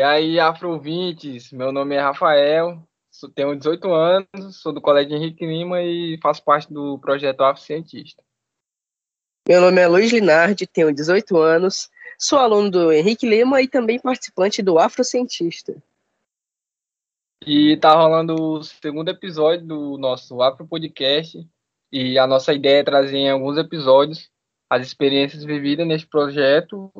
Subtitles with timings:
[0.00, 2.82] E aí, Afrovintes, meu nome é Rafael,
[3.34, 8.22] tenho 18 anos, sou do Colégio Henrique Lima e faço parte do projeto Afrocientista.
[9.46, 14.00] Meu nome é Luiz Linardi, tenho 18 anos, sou aluno do Henrique Lima e também
[14.00, 15.76] participante do Afrocientista.
[17.44, 21.46] E tá rolando o segundo episódio do nosso Afro Podcast.
[21.92, 24.30] E a nossa ideia é trazer em alguns episódios
[24.70, 26.90] as experiências vividas neste projeto.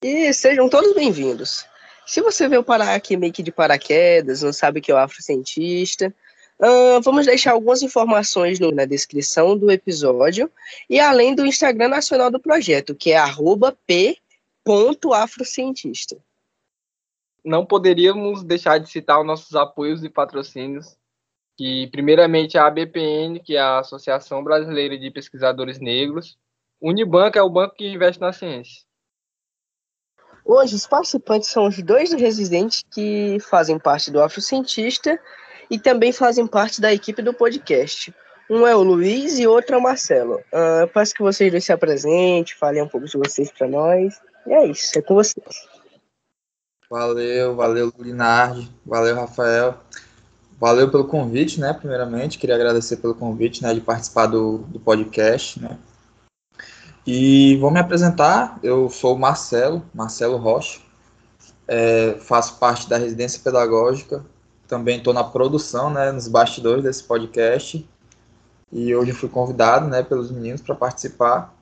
[0.00, 1.66] E sejam todos bem-vindos.
[2.06, 6.14] Se você veio parar aqui meio que de paraquedas, não sabe que é o afrocientista,
[6.58, 10.50] uh, vamos deixar algumas informações no, na descrição do episódio
[10.88, 13.18] e além do Instagram nacional do projeto, que é
[14.64, 16.16] p.afrocientista.
[17.44, 20.96] Não poderíamos deixar de citar os nossos apoios e patrocínios,
[21.56, 26.38] que primeiramente a ABPN, que é a Associação Brasileira de Pesquisadores Negros,
[26.80, 28.82] Unibanco é o banco que investe na ciência.
[30.44, 35.18] Hoje, os participantes são os dois residentes que fazem parte do Afrocientista
[35.70, 38.14] e também fazem parte da equipe do podcast.
[38.50, 40.34] Um é o Luiz e outro é o Marcelo.
[40.52, 44.20] Uh, peço que vocês dois se apresentem, falem um pouco de vocês para nós.
[44.46, 45.46] E é isso, é com vocês.
[46.90, 49.78] Valeu, valeu, Linardi, valeu, Rafael.
[50.60, 51.72] Valeu pelo convite, né?
[51.72, 55.78] Primeiramente, queria agradecer pelo convite, né, de participar do, do podcast, né?
[57.06, 60.80] E vou me apresentar, eu sou Marcelo, Marcelo Rocha,
[61.68, 64.24] é, faço parte da residência pedagógica,
[64.66, 67.86] também estou na produção, né, nos bastidores desse podcast,
[68.72, 71.54] e hoje fui convidado, né, pelos meninos para participar.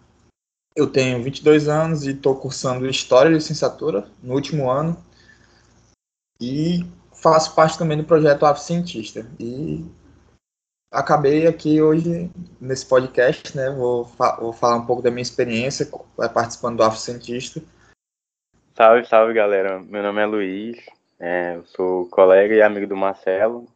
[0.77, 4.97] Eu tenho 22 anos e estou cursando História e Licenciatura no último ano,
[6.41, 6.87] e
[7.20, 9.85] faço parte também do projeto Afro-Cientista, e
[10.93, 13.71] acabei aqui hoje nesse podcast, né?
[13.71, 15.89] Vou, fa vou falar um pouco da minha experiência
[16.33, 17.63] participando do Afro-Cientista.
[18.77, 19.81] Salve, salve galera.
[19.81, 20.77] Meu nome é Luiz,
[21.19, 23.67] é, sou colega e amigo do Marcelo,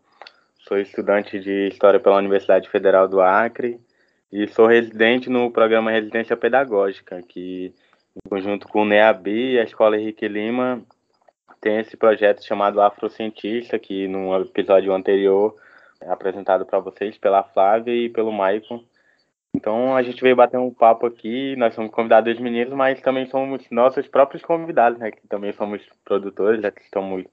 [0.58, 3.80] sou estudante de História pela Universidade Federal do Acre
[4.30, 7.74] e sou residente no programa Residência Pedagógica, que
[8.14, 10.82] em conjunto com o NEAB e a Escola Henrique Lima
[11.60, 15.54] tem esse projeto chamado Afrocientista, que no episódio anterior
[16.02, 18.84] apresentado para vocês pela Flávia e pelo Maicon.
[19.54, 23.26] Então a gente veio bater um papo aqui, nós somos convidados dos meninos, mas também
[23.26, 25.10] somos nossos próprios convidados, né?
[25.10, 27.24] Que também somos produtores, já que estamos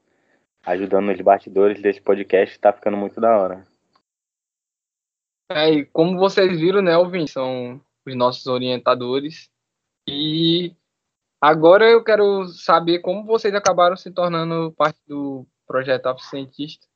[0.66, 3.68] ajudando nos bastidores desse podcast, tá ficando muito da hora.
[5.52, 9.52] É, e como vocês viram, né, Alvin, são os nossos orientadores.
[10.08, 10.74] E
[11.42, 16.88] agora eu quero saber como vocês acabaram se tornando parte do projeto Cientista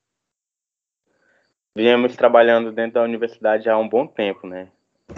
[1.77, 4.67] viemos trabalhando dentro da universidade há um bom tempo, né?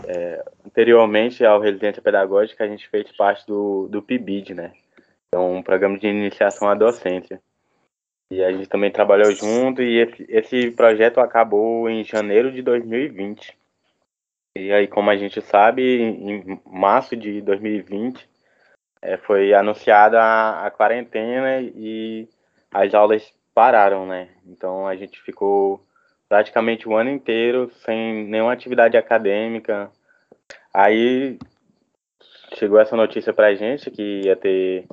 [0.06, 4.74] É, anteriormente ao residência pedagógica, a gente fez parte do, do PIBID, né?
[5.28, 7.42] Então, um programa de iniciação à docência.
[8.30, 13.58] E a gente também trabalhou junto e esse, esse projeto acabou em janeiro de 2020.
[14.58, 18.30] E aí, como a gente sabe, em março de 2020
[19.02, 22.28] é, foi anunciada a, a quarentena e
[22.70, 24.28] as aulas pararam, né?
[24.46, 25.82] Então a gente ficou
[26.30, 29.92] praticamente o ano inteiro sem nenhuma atividade acadêmica.
[30.72, 31.40] Aí
[32.54, 34.86] chegou essa notícia para a gente que ia ter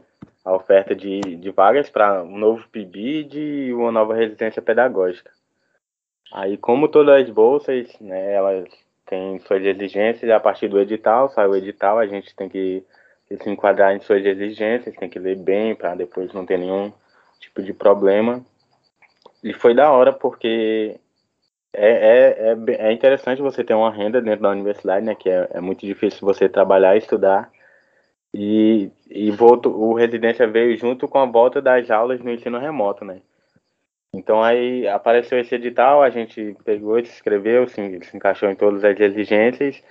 [0.42, 5.30] a oferta de, de vagas para um novo PIBID e uma nova residência pedagógica.
[6.32, 8.64] Aí, como todas as bolsas, né, elas
[9.04, 12.84] têm suas exigências, a partir do edital, sai o edital, a gente tem que,
[13.28, 16.92] que se enquadrar em suas exigências, tem que ler bem para depois não ter nenhum
[17.40, 18.44] tipo de problema.
[19.42, 20.98] E foi da hora porque
[21.76, 25.14] é, é, é, é, interessante você ter uma renda dentro da universidade, né?
[25.14, 27.50] Que é, é muito difícil você trabalhar e estudar.
[28.32, 33.04] E, e volto, o residência veio junto com a volta das aulas no ensino remoto,
[33.04, 33.20] né?
[34.12, 38.82] Então aí apareceu esse edital, a gente pegou, se inscreveu, se, se encaixou em todas
[38.84, 39.82] as exigências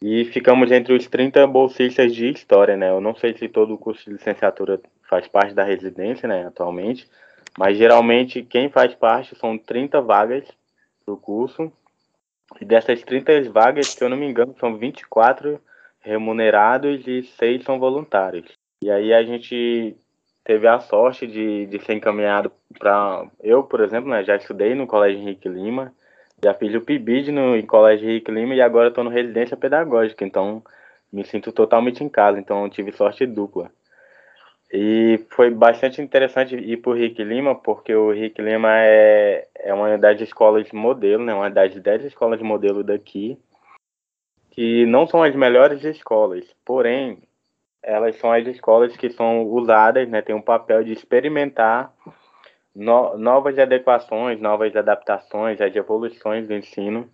[0.00, 2.90] e ficamos entre os 30 bolsistas de história, né?
[2.90, 7.08] Eu não sei se todo o curso de licenciatura faz parte da residência, né, atualmente,
[7.58, 10.44] mas geralmente quem faz parte são 30 vagas
[11.06, 11.72] do curso.
[12.60, 15.60] E dessas 30 vagas, se eu não me engano, são 24
[16.00, 18.52] remunerados e 6 são voluntários.
[18.82, 19.96] E aí a gente
[20.44, 23.26] teve a sorte de, de ser encaminhado para.
[23.42, 25.92] Eu, por exemplo, né, já estudei no Colégio Henrique Lima,
[26.42, 30.62] já fiz o PIBID no Colégio Henrique Lima e agora estou no Residência Pedagógica, então
[31.12, 33.70] me sinto totalmente em casa, então tive sorte dupla.
[34.72, 39.72] E foi bastante interessante ir para o Rick Lima, porque o Rick Lima é, é
[39.72, 43.38] uma das escolas modelo, né, uma das dez escolas modelo daqui,
[44.50, 47.22] que não são as melhores escolas, porém,
[47.82, 51.92] elas são as escolas que são usadas, né, tem um papel de experimentar
[52.74, 57.08] no, novas adequações, novas adaptações, as evoluções do ensino.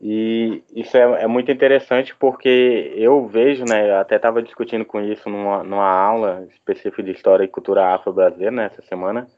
[0.00, 4.98] E isso é, é muito interessante porque eu vejo, né, eu até estava discutindo com
[5.00, 9.28] isso numa, numa aula específica de História e Cultura Afro-Brasileira né, semana,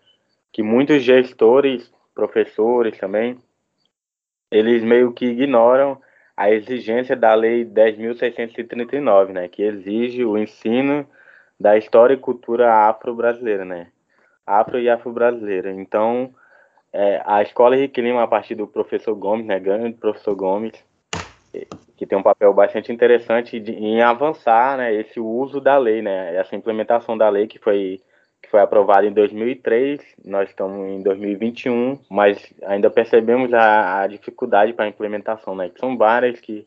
[0.53, 3.39] que muitos gestores, professores também,
[4.53, 6.01] eles meio que ignoram
[6.37, 11.05] a exigência da Lei 10.639, né, que exige o ensino
[11.59, 13.89] da história e cultura afro-brasileira, né,
[14.47, 15.73] afro e afro-brasileira.
[15.73, 16.33] Então,
[16.93, 20.85] é, a escola Henrique Lima, a partir do professor Gomes, né, grande professor Gomes,
[21.97, 26.35] que tem um papel bastante interessante de, em avançar, né, esse uso da lei, né,
[26.35, 28.01] essa implementação da lei que foi
[28.43, 34.73] que foi aprovada em 2003, nós estamos em 2021, mas ainda percebemos a, a dificuldade
[34.73, 36.67] para a implementação, né, que são várias que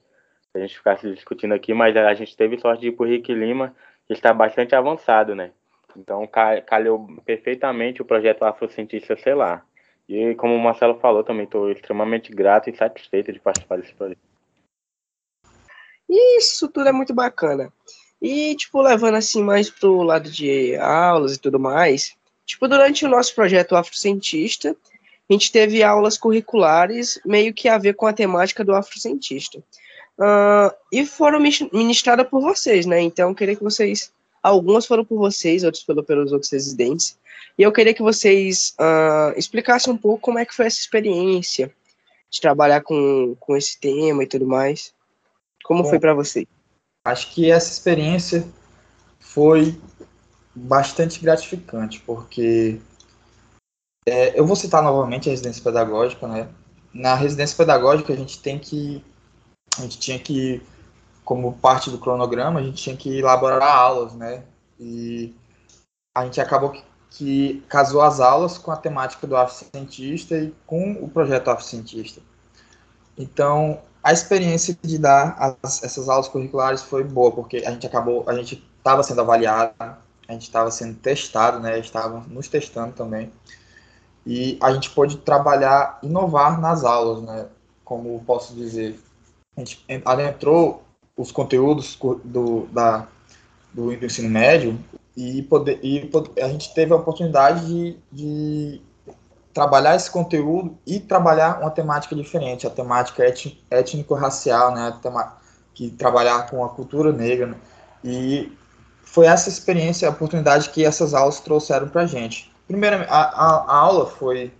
[0.53, 3.33] a gente ficasse discutindo aqui, mas a gente teve sorte de ir para o Henrique
[3.33, 3.75] Lima,
[4.07, 5.51] que está bastante avançado, né,
[5.97, 6.25] então
[6.65, 9.61] calhou perfeitamente o projeto Afrocientista lá.
[10.07, 14.19] E como o Marcelo falou, também estou extremamente grato e satisfeito de participar desse projeto.
[16.07, 17.73] Isso tudo é muito bacana.
[18.21, 22.15] E, tipo, levando assim mais pro lado de aulas e tudo mais,
[22.45, 24.75] tipo, durante o nosso projeto Afrocientista,
[25.29, 29.59] a gente teve aulas curriculares meio que a ver com a temática do Afrocientista.
[30.17, 33.01] Uh, e foram ministradas por vocês, né?
[33.01, 34.13] Então, eu queria que vocês
[34.45, 37.17] Algumas foram por vocês, outras pelo, pelos outros residentes.
[37.57, 41.73] E eu queria que vocês uh, explicassem um pouco como é que foi essa experiência
[42.29, 44.93] de trabalhar com, com esse tema e tudo mais.
[45.63, 46.47] Como Bom, foi para você?
[47.03, 48.47] Acho que essa experiência
[49.19, 49.81] foi
[50.53, 52.79] bastante gratificante, porque
[54.07, 56.47] é, eu vou citar novamente a residência pedagógica, né?
[56.93, 59.03] Na residência pedagógica a gente tem que
[59.79, 60.61] a gente tinha que
[61.25, 64.43] como parte do cronograma, a gente tinha que elaborar aulas, né?
[64.79, 65.35] E
[66.15, 70.93] a gente acabou que, que casou as aulas com a temática do Afrocientista e com
[70.93, 72.21] o projeto Afrocientista.
[73.17, 78.23] Então, a experiência de dar as, essas aulas curriculares foi boa, porque a gente acabou,
[78.27, 81.79] a gente estava sendo avaliado, a gente estava sendo testado, né?
[81.79, 83.31] Estavam nos testando também.
[84.27, 87.47] E a gente pôde trabalhar, inovar nas aulas, né?
[87.83, 88.99] Como posso dizer,
[89.57, 90.84] a gente adentrou
[91.17, 93.07] os conteúdos do, da,
[93.73, 94.79] do ensino médio
[95.15, 96.09] e, poder, e
[96.41, 98.81] a gente teve a oportunidade de, de
[99.53, 103.23] trabalhar esse conteúdo e trabalhar uma temática diferente, a temática
[103.71, 104.99] étnico-racial, né,
[105.73, 107.47] que trabalhar com a cultura negra.
[107.47, 107.55] Né,
[108.03, 108.51] e
[109.03, 112.51] foi essa experiência, a oportunidade que essas aulas trouxeram para a gente.
[112.67, 114.51] Primeiro, a, a, aula foi,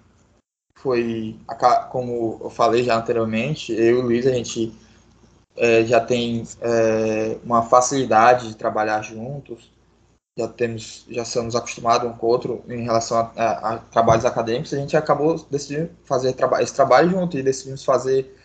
[0.76, 1.38] foi,
[1.90, 4.74] como eu falei já anteriormente, eu e o Luiz, a gente
[5.58, 9.72] é, já tem é, uma facilidade de trabalhar juntos,
[10.38, 14.26] já temos, já somos acostumados um com o outro em relação a, a, a trabalhos
[14.26, 18.36] acadêmicos, a gente acabou decidindo fazer traba esse trabalho junto e decidimos fazer,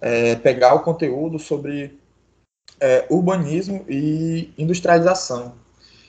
[0.00, 1.98] é, pegar o conteúdo sobre
[2.78, 5.54] é, urbanismo e industrialização.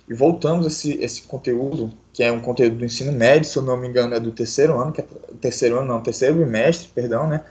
[0.07, 3.77] E voltamos esse, esse conteúdo, que é um conteúdo do ensino médio, se eu não
[3.77, 5.05] me engano, é do terceiro ano, que é,
[5.39, 7.41] terceiro ano não, terceiro bimestre, perdão, né,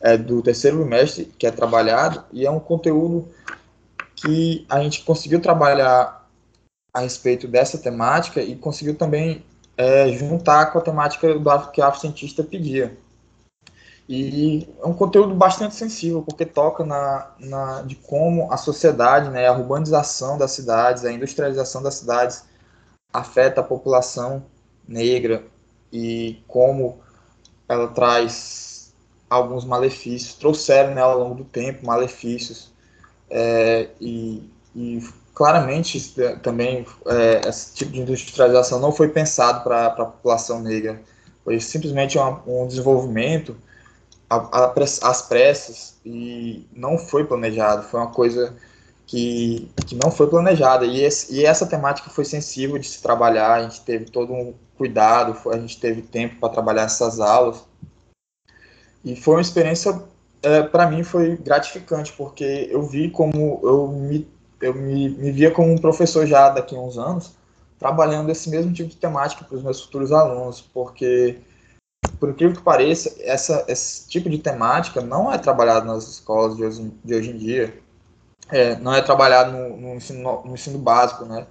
[0.00, 3.28] é, do terceiro bimestre que é trabalhado e é um conteúdo
[4.14, 6.26] que a gente conseguiu trabalhar
[6.92, 9.44] a respeito dessa temática e conseguiu também
[9.76, 12.96] é, juntar com a temática do que a cientista pedia.
[14.08, 19.48] E é um conteúdo bastante sensível, porque toca na, na, de como a sociedade, né,
[19.48, 22.44] a urbanização das cidades, a industrialização das cidades
[23.12, 24.44] afeta a população
[24.86, 25.44] negra
[25.92, 27.00] e como
[27.68, 28.75] ela traz
[29.28, 32.70] alguns malefícios, trouxeram né, ao longo do tempo malefícios
[33.28, 35.02] é, e, e,
[35.34, 41.00] claramente também é, esse tipo de industrialização não foi pensado para a população negra,
[41.44, 43.56] foi simplesmente um, um desenvolvimento
[44.28, 48.56] às pressas e não foi planejado, foi uma coisa
[49.06, 50.84] que, que não foi planejada.
[50.84, 54.54] E, esse, e essa temática foi sensível de se trabalhar, a gente teve todo um
[54.76, 57.64] cuidado, a gente teve tempo para trabalhar essas aulas
[59.06, 60.02] e foi uma experiência,
[60.42, 64.28] é, para mim, foi gratificante, porque eu vi como eu me,
[64.60, 67.32] eu me, me via como um professor já daqui a uns anos,
[67.78, 71.38] trabalhando esse mesmo tipo de temática para os meus futuros alunos, porque,
[72.18, 76.64] por incrível que pareça, essa, esse tipo de temática não é trabalhado nas escolas de
[76.64, 77.78] hoje, de hoje em dia,
[78.48, 81.46] é, não é trabalhado no, no, ensino, no ensino básico, né?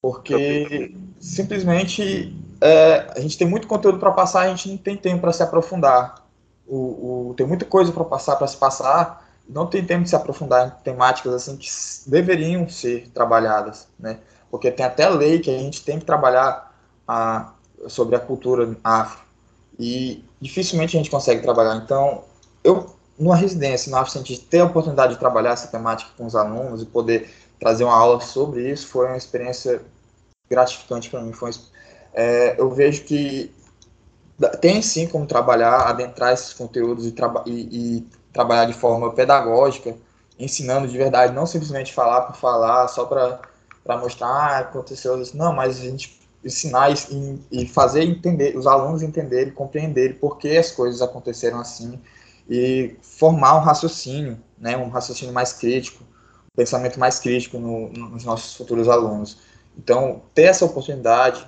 [0.00, 5.20] Porque simplesmente é, a gente tem muito conteúdo para passar, a gente não tem tempo
[5.20, 6.21] para se aprofundar
[6.66, 10.16] o, o, tem muita coisa para passar, para se passar, não tem tempo de se
[10.16, 11.68] aprofundar em temáticas assim que
[12.06, 14.18] deveriam ser trabalhadas, né?
[14.50, 16.74] Porque tem até lei que a gente tem que trabalhar
[17.08, 17.52] a,
[17.88, 19.22] sobre a cultura afro
[19.78, 21.76] e dificilmente a gente consegue trabalhar.
[21.76, 22.24] Então,
[22.62, 26.34] eu numa residência, no Afro Cientista, ter a oportunidade de trabalhar essa temática com os
[26.34, 29.80] alunos e poder trazer uma aula sobre isso foi uma experiência
[30.50, 31.32] gratificante para mim.
[31.32, 31.52] Foi,
[32.12, 33.54] é, eu vejo que
[34.48, 39.94] tem sim como trabalhar, adentrar esses conteúdos e, traba e, e, trabalhar de forma pedagógica,
[40.38, 45.36] ensinando de verdade, não simplesmente falar por falar, só para mostrar, ah, aconteceu isso.
[45.36, 50.56] Não, mas a gente ensinar e, e, fazer entender, os alunos entenderem, compreenderem por que
[50.56, 52.00] as coisas aconteceram assim
[52.48, 58.24] e formar um raciocínio, né, um raciocínio mais crítico, um pensamento mais crítico no, nos
[58.24, 59.38] nossos futuros alunos.
[59.76, 61.46] Então, ter essa oportunidade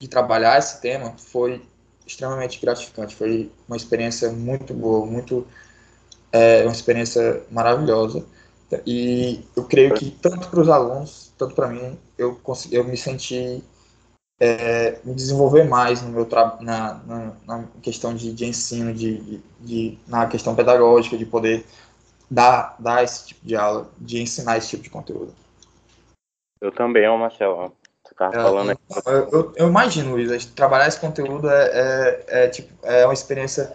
[0.00, 1.62] de trabalhar esse tema foi
[2.08, 5.46] extremamente gratificante, foi uma experiência muito boa, muito
[6.32, 8.24] é, uma experiência maravilhosa.
[8.86, 12.96] E eu creio que tanto para os alunos, tanto para mim, eu consegui, eu me
[12.96, 13.62] senti
[14.40, 16.26] é, me desenvolver mais no meu
[16.60, 21.64] na, na, na questão de, de ensino, de, de, de, na questão pedagógica, de poder
[22.30, 25.34] dar, dar esse tipo de aula, de ensinar esse tipo de conteúdo.
[26.60, 27.72] Eu também, Marcelo.
[28.18, 28.82] Tava é, falando aqui.
[29.06, 33.72] Eu, eu, eu, imagino, Luiz, trabalhar esse conteúdo é, é, é, tipo, é uma experiência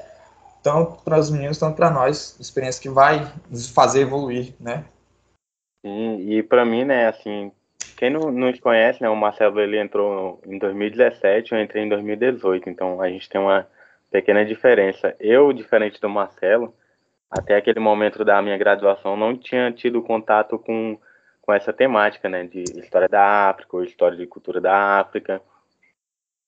[0.61, 4.83] tanto para os meninos, tanto para nós, experiência que vai nos fazer evoluir, né?
[5.85, 7.51] Sim, e para mim, né, assim,
[7.97, 12.69] quem não nos conhece, né, o Marcelo ele entrou em 2017, eu entrei em 2018,
[12.69, 13.67] então a gente tem uma
[14.11, 15.15] pequena diferença.
[15.19, 16.73] Eu, diferente do Marcelo,
[17.29, 20.97] até aquele momento da minha graduação, não tinha tido contato com,
[21.43, 25.41] com essa temática, né, de história da África, ou história de cultura da África.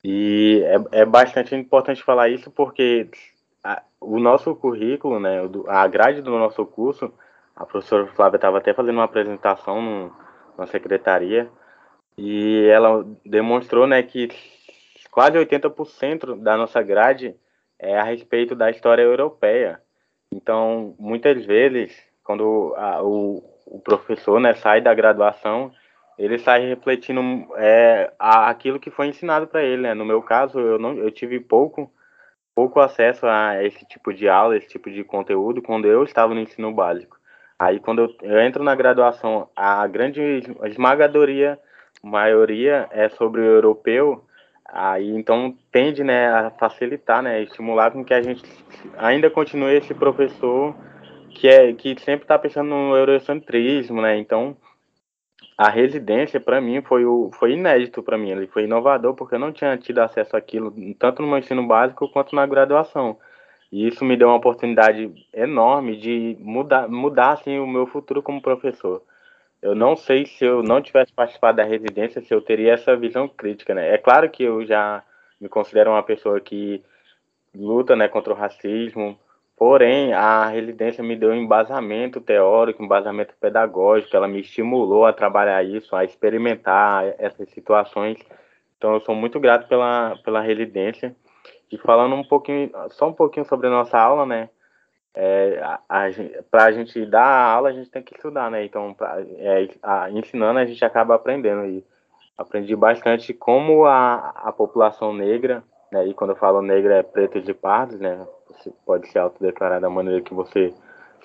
[0.04, 3.10] E é, é bastante importante falar isso porque
[3.64, 7.14] a, o nosso currículo, né, a grade do nosso curso,
[7.56, 10.26] a professora Flávia estava até fazendo uma apresentação no
[10.58, 11.50] na secretaria,
[12.18, 14.30] e ela demonstrou né, que
[15.12, 17.36] quase 80% da nossa grade
[17.78, 19.82] é a respeito da história europeia.
[20.32, 25.72] Então, muitas vezes, quando a, o, o, professor né, sai da graduação,
[26.18, 27.22] ele sai refletindo
[27.58, 29.82] é, a, aquilo que foi ensinado para ele.
[29.82, 29.94] Né?
[29.94, 31.92] No meu caso, eu, não, eu tive pouco,
[32.54, 36.40] pouco acesso a esse tipo de aula, esse tipo de conteúdo, quando eu estava no
[36.40, 37.18] ensino básico.
[37.58, 41.58] Aí quando eu, eu entro na graduação, a grande esmagadoria,
[42.04, 44.24] maioria é sobre o europeu,
[44.66, 48.44] aí então tende né, a facilitar, né, estimular com que a gente
[48.98, 50.76] ainda continue esse professor
[51.36, 54.18] que é que sempre está pensando no eurocentrismo, né?
[54.18, 54.58] Então
[55.58, 59.40] a residência para mim foi o foi inédito para mim, ele foi inovador porque eu
[59.40, 63.18] não tinha tido acesso àquilo tanto no meu ensino básico quanto na graduação.
[63.72, 68.42] E isso me deu uma oportunidade enorme de mudar, mudar assim, o meu futuro como
[68.42, 69.02] professor.
[69.62, 73.28] Eu não sei se eu não tivesse participado da residência, se eu teria essa visão
[73.28, 73.94] crítica, né?
[73.94, 75.04] É claro que eu já
[75.42, 76.84] me considero uma pessoa que
[77.54, 79.18] luta né, contra o racismo,
[79.58, 85.14] porém a residência me deu um embasamento teórico, um embasamento pedagógico, ela me estimulou a
[85.14, 88.18] trabalhar isso, a experimentar essas situações.
[88.78, 91.16] Então eu sou muito grato pela, pela residência.
[91.72, 94.50] E falando um pouquinho, só um pouquinho sobre a nossa aula, né?
[95.18, 95.62] É,
[96.52, 98.66] para a gente dar a aula, a gente tem que estudar, né?
[98.66, 101.66] Então, pra, é, a, ensinando, a gente acaba aprendendo.
[101.66, 101.84] E
[102.38, 106.06] aprendi bastante como a, a população negra, né?
[106.06, 108.28] E quando eu falo negra, é pretos e pardos, né?
[108.86, 110.74] Pode se autodeclarar da maneira que você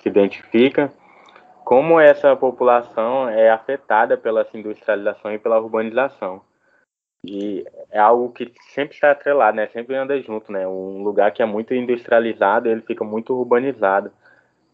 [0.01, 0.91] se identifica.
[1.63, 6.41] Como essa população é afetada pela industrialização e pela urbanização.
[7.25, 9.67] E é algo que sempre está atrelado, né?
[9.67, 10.67] Sempre anda junto, né?
[10.67, 14.11] Um lugar que é muito industrializado, ele fica muito urbanizado.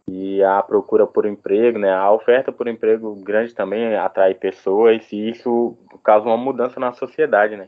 [0.09, 1.93] E a procura por emprego, né?
[1.93, 7.57] A oferta por emprego grande também atrai pessoas e isso causa uma mudança na sociedade,
[7.57, 7.67] né?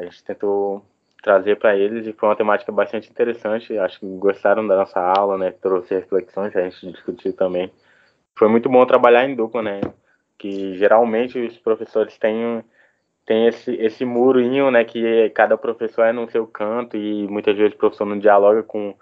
[0.00, 0.82] A gente tentou
[1.24, 3.76] trazer para eles e foi uma temática bastante interessante.
[3.78, 5.50] Acho que gostaram da nossa aula, né?
[5.50, 7.72] Trouxe reflexões, a gente discutiu também.
[8.36, 9.80] Foi muito bom trabalhar em dupla, né?
[10.36, 12.62] Que geralmente os professores têm
[13.26, 17.72] tem esse, esse murinho, né, que cada professor é no seu canto e muitas vezes
[17.72, 18.94] o professor não dialoga com,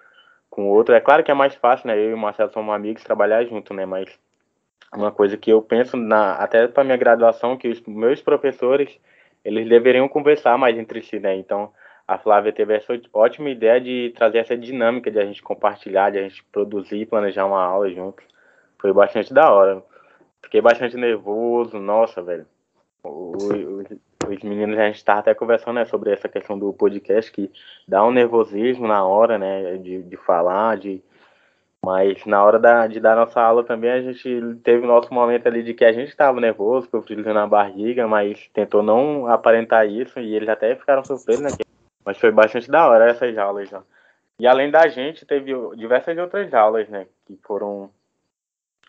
[0.48, 0.94] com o outro.
[0.94, 3.74] É claro que é mais fácil, né, eu e o Marcelo somos amigos, trabalhar junto,
[3.74, 4.08] né, mas
[4.94, 8.96] uma coisa que eu penso, na, até para minha graduação, que os meus professores,
[9.44, 11.72] eles deveriam conversar mais entre si, né, então
[12.12, 16.18] a Flávia teve essa ótima ideia de trazer essa dinâmica de a gente compartilhar, de
[16.18, 18.22] a gente produzir, planejar uma aula junto.
[18.78, 19.82] Foi bastante da hora.
[20.42, 22.46] Fiquei bastante nervoso, nossa, velho.
[23.02, 23.84] O, o,
[24.28, 27.50] os meninos, a gente estava até conversando né, sobre essa questão do podcast, que
[27.88, 31.02] dá um nervosismo na hora, né, de, de falar, de,
[31.84, 35.46] Mas na hora da, de dar nossa aula também, a gente teve o nosso momento
[35.46, 39.26] ali de que a gente estava nervoso, com o frio na barriga, mas tentou não
[39.26, 41.50] aparentar isso e eles até ficaram surpresos, né?
[42.04, 43.82] Mas foi bastante da hora essas aulas já.
[44.38, 47.06] E além da gente, teve diversas outras aulas, né?
[47.26, 47.90] Que foram,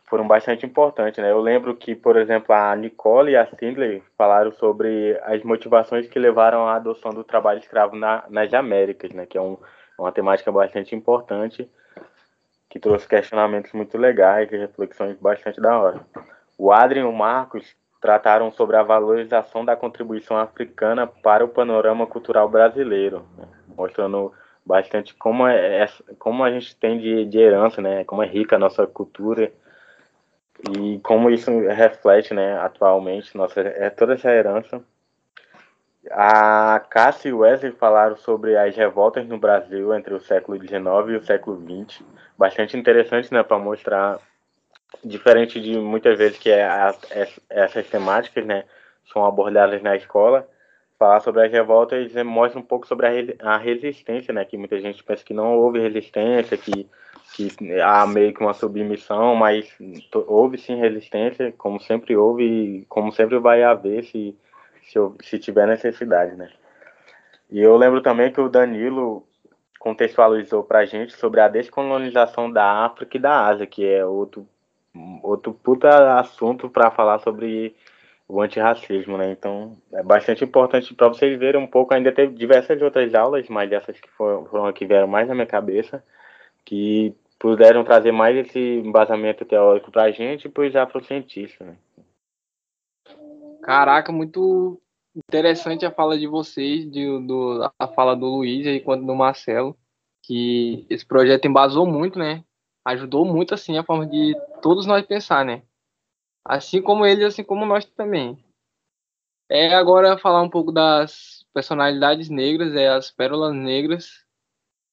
[0.05, 1.31] foram bastante importantes, né?
[1.31, 6.17] Eu lembro que, por exemplo, a Nicole e a Sindley falaram sobre as motivações que
[6.17, 9.25] levaram à adoção do trabalho escravo na, nas Américas, né?
[9.25, 9.57] Que é um,
[9.97, 11.69] uma temática bastante importante
[12.69, 16.01] que trouxe questionamentos muito legais e reflexões bastante da hora.
[16.57, 22.05] O Adrien e o Marcos trataram sobre a valorização da contribuição africana para o panorama
[22.05, 23.47] cultural brasileiro, né?
[23.77, 24.33] mostrando
[24.65, 25.87] bastante como, é,
[26.19, 28.03] como a gente tem de, de herança, né?
[28.03, 29.53] como é rica a nossa cultura
[30.77, 34.83] e como isso reflete né, atualmente nossa, é toda essa herança
[36.11, 41.15] a Cassie e Wesley falaram sobre as revoltas no Brasil entre o século XIX e
[41.15, 42.03] o século XX.
[42.37, 44.19] Bastante interessante, né, para mostrar,
[45.03, 48.65] diferente de muitas vezes que é a, é, essas temáticas, né,
[49.11, 50.47] são abordadas na escola,
[50.97, 53.07] falar sobre as revoltas mostra um pouco sobre
[53.41, 56.87] a, a resistência, né, que muita gente pensa que não houve resistência, que
[57.33, 57.49] que
[57.81, 59.67] há meio que uma submissão, mas
[60.27, 64.37] houve sim resistência, como sempre houve e como sempre vai haver se
[64.83, 66.49] se, se tiver necessidade, né?
[67.49, 69.25] E eu lembro também que o Danilo
[69.79, 74.47] contextualizou para a gente sobre a descolonização da África e da Ásia, que é outro,
[75.21, 77.75] outro puta assunto para falar sobre
[78.27, 79.31] o antirracismo, né?
[79.31, 81.93] Então é bastante importante para vocês verem um pouco.
[81.93, 85.47] Ainda teve diversas outras aulas, mas essas que foram, foram que vieram mais na minha
[85.47, 86.03] cabeça,
[86.65, 91.77] que puderam trazer mais esse embasamento teórico para a gente e para os afrocientistas, né?
[93.61, 94.81] Caraca, muito
[95.15, 99.77] interessante a fala de vocês, de, do, a fala do Luiz e quanto do Marcelo,
[100.21, 102.43] que esse projeto embasou muito, né?
[102.85, 105.63] Ajudou muito, assim, a forma de todos nós pensar, né?
[106.45, 108.37] Assim como eles, assim como nós também.
[109.49, 114.25] É agora falar um pouco das personalidades negras, é as pérolas negras,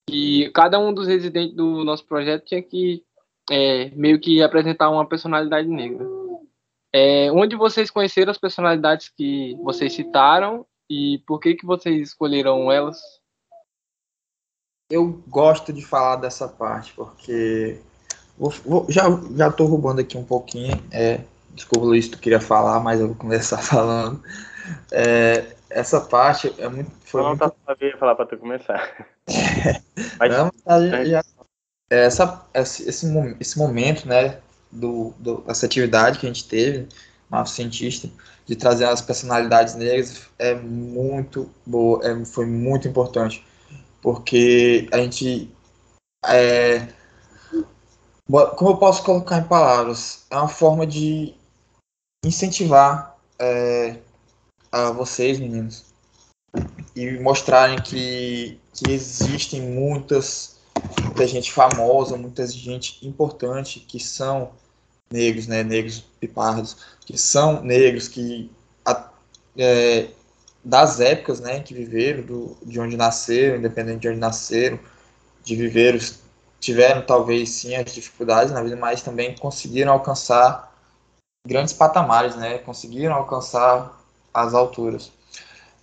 [0.08, 3.04] que cada um dos residentes do nosso projeto tinha que
[3.50, 6.06] é, meio que apresentar uma personalidade negra.
[6.92, 12.70] É, onde vocês conheceram as personalidades que vocês citaram e por que, que vocês escolheram
[12.70, 13.19] elas?
[14.90, 17.78] Eu gosto de falar dessa parte, porque
[18.36, 19.04] vou, vou, já
[19.36, 20.82] já estou roubando aqui um pouquinho.
[20.90, 21.20] É,
[21.54, 24.20] desculpa, Luiz, tu queria falar, mas eu vou começar falando.
[24.90, 26.90] É, essa parte é muito.
[27.04, 27.38] Foi não, muito...
[27.38, 29.06] Tá, eu falar para tu começar.
[30.18, 30.50] mas, não,
[31.06, 31.22] já,
[31.88, 34.38] essa, esse, esse, momento, né,
[34.70, 36.88] do, do, dessa atividade que a gente teve,
[37.28, 38.08] uma cientista,
[38.46, 43.44] de trazer as personalidades negras é muito boa, é, foi muito importante,
[44.02, 45.50] porque a gente
[46.26, 46.88] é,
[48.56, 51.34] como eu posso colocar em palavras, é uma forma de
[52.24, 53.98] incentivar é,
[54.70, 55.86] a vocês, meninos,
[56.94, 60.60] e mostrarem que, que existem muitas
[61.02, 64.52] muita gente famosa, muita gente importante que são
[65.12, 68.50] negros, né, negros pipardos, que são negros que
[69.56, 70.08] é,
[70.64, 74.78] das épocas, né, que viveram, do, de onde nasceram, independente de onde nasceram,
[75.42, 75.98] de viveram,
[76.60, 80.70] tiveram talvez sim as dificuldades na vida, mas também conseguiram alcançar
[81.46, 83.98] grandes patamares, né, conseguiram alcançar
[84.32, 85.10] as alturas.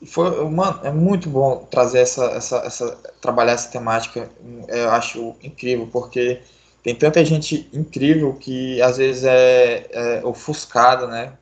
[0.06, 4.30] Foi, mano, é muito bom trazer essa, essa, essa, trabalhar essa temática,
[4.68, 6.42] eu acho incrível, porque
[6.84, 11.34] tem tanta gente incrível que às vezes é, é ofuscada, né?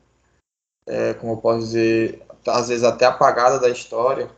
[0.88, 4.28] É, como eu posso dizer, às vezes até apagada da história,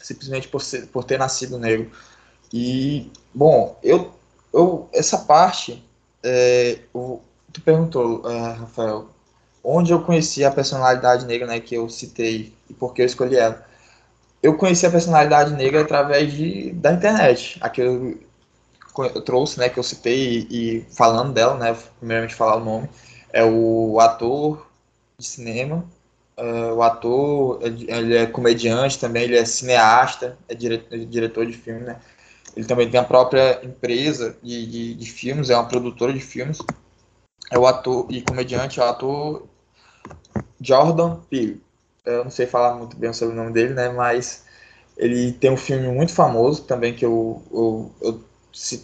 [0.00, 1.90] simplesmente por, ser, por ter nascido negro.
[2.52, 4.12] E, bom, eu,
[4.52, 5.84] eu essa parte,
[6.22, 7.22] é, eu,
[7.52, 9.08] tu perguntou, é, Rafael,
[9.62, 13.36] onde eu conheci a personalidade negra, né, que eu citei, e por que eu escolhi
[13.36, 13.66] ela.
[14.42, 17.58] Eu conheci a personalidade negra através de, da internet.
[17.62, 18.18] Aquilo
[18.98, 22.88] eu trouxe, né, que eu citei e, e, falando dela, né, primeiramente falar o nome,
[23.32, 24.66] é o ator
[25.18, 25.84] de cinema,
[26.36, 31.52] é, o ator, ele é comediante também, ele é cineasta, é diretor, é diretor de
[31.52, 32.00] filme, né,
[32.56, 36.58] ele também tem a própria empresa de, de, de, filmes, é uma produtora de filmes,
[37.50, 39.46] é o ator e comediante, é o ator
[40.60, 41.62] Jordan Peele,
[42.04, 44.44] eu não sei falar muito bem sobre o nome dele, né, mas
[44.96, 48.24] ele tem um filme muito famoso também que eu, eu, eu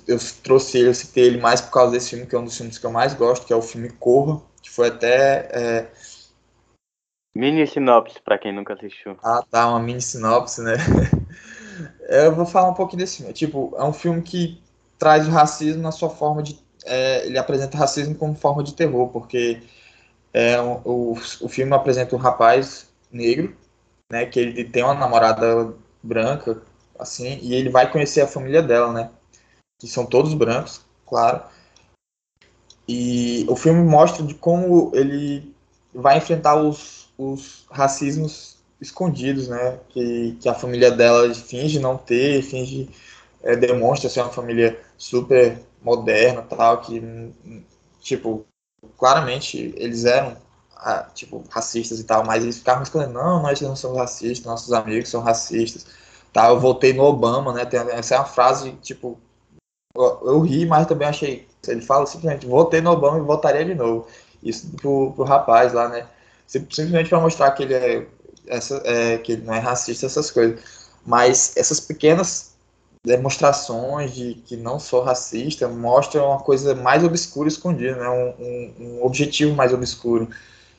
[0.07, 2.57] eu trouxe ele, eu citei ele mais por causa desse filme, que é um dos
[2.57, 5.49] filmes que eu mais gosto, que é o filme Corra, que foi até.
[5.53, 5.87] É...
[7.35, 9.17] Mini sinopse, para quem nunca assistiu.
[9.23, 10.75] Ah, tá, uma mini sinopse, né?
[12.09, 13.33] eu vou falar um pouquinho desse filme.
[13.33, 14.61] Tipo, é um filme que
[14.99, 16.59] traz o racismo na sua forma de.
[16.85, 19.63] É, ele apresenta o racismo como forma de terror, porque
[20.33, 23.57] é, o, o filme apresenta um rapaz negro,
[24.11, 26.61] né, que ele tem uma namorada branca,
[26.99, 29.11] assim, e ele vai conhecer a família dela, né,
[29.79, 31.43] que são todos brancos, claro.
[32.89, 35.55] E o filme mostra de como ele
[35.95, 42.43] vai enfrentar os, os racismos escondidos, né, que, que a família dela finge não ter,
[42.43, 42.89] finge,
[43.43, 47.03] é, demonstra ser uma família super moderna, tal, que,
[48.01, 48.47] tipo,
[48.97, 50.37] claramente eles eram
[51.15, 55.11] tipo, racistas e tal, mas eles ficavam escondendo, não, nós não somos racistas, nossos amigos
[55.11, 55.87] são racistas,
[56.33, 59.19] tá, eu votei no Obama, né, tem, essa é uma frase, tipo,
[59.95, 63.75] eu, eu, ri, mas também achei, ele fala simplesmente, votei no Obama e votaria de
[63.75, 64.07] novo,
[64.43, 66.07] isso pro, pro rapaz lá, né,
[66.51, 68.07] simplesmente para mostrar que ele é,
[68.49, 70.61] essa, é, que ele não é racista, essas coisas,
[71.07, 72.51] mas essas pequenas
[73.05, 78.09] demonstrações de que não sou racista mostram uma coisa mais obscura escondida, né?
[78.09, 80.29] Um, um, um, objetivo mais obscuro.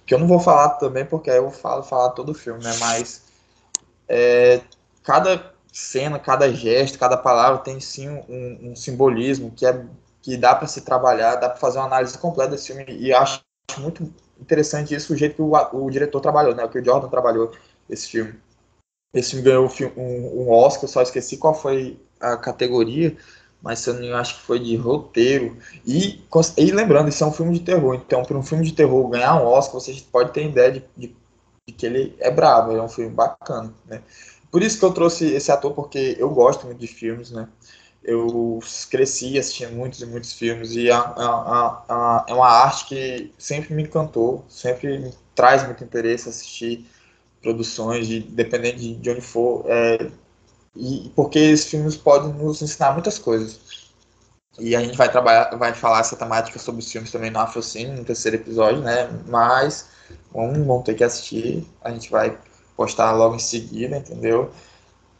[0.06, 2.76] Que eu não vou falar também porque eu falo falar todo o filme, né?
[2.80, 3.24] Mas
[4.10, 4.62] é,
[5.04, 9.86] cada cena, cada gesto, cada palavra tem sim um, um simbolismo que é
[10.22, 13.42] que dá para se trabalhar, dá para fazer uma análise completa desse filme e acho
[13.80, 16.64] muito interessante isso o jeito que o, o diretor trabalhou, né?
[16.64, 17.52] O que o Jordan trabalhou
[17.90, 18.34] esse filme.
[19.14, 23.16] Esse filme ganhou um, um Oscar, só esqueci qual foi a categoria,
[23.62, 25.58] mas eu não acho que foi de roteiro.
[25.86, 26.22] E,
[26.58, 29.42] e lembrando, isso é um filme de terror, então para um filme de terror ganhar
[29.42, 31.16] um Oscar, você pode ter ideia de, de,
[31.68, 34.02] de que ele é bravo, é um filme bacana, né?
[34.50, 37.48] Por isso que eu trouxe esse ator, porque eu gosto muito de filmes, né?
[38.04, 38.60] Eu
[38.90, 44.44] cresci assistindo muitos e muitos filmes e é, é uma arte que sempre me encantou,
[44.50, 46.86] sempre me traz muito interesse assistir
[47.42, 49.66] produções, de, dependendo de, de onde for.
[49.68, 50.10] É,
[50.76, 53.60] e porque esses filmes podem nos ensinar muitas coisas.
[54.60, 57.92] E a gente vai trabalhar, vai falar essa temática sobre os filmes também no Afrocine,
[57.92, 59.10] no terceiro episódio, né?
[59.28, 59.90] Mas
[60.32, 61.68] vamos, vamos ter que assistir.
[61.84, 62.38] A gente vai
[62.76, 64.52] postar logo em seguida, entendeu?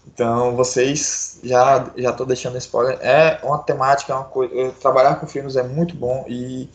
[0.08, 2.98] Então, vocês já já deixando spoiler.
[3.02, 4.72] É uma temática, é uma coisa.
[4.74, 6.70] Trabalhar com filmes é muito bom e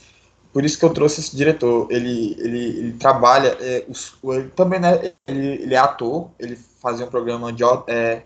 [0.53, 1.89] por isso que eu trouxe esse diretor.
[1.91, 6.31] Ele ele, ele trabalha, é, os, ele também né, ele, ele é ator.
[6.39, 8.23] Ele fazia um programa de é,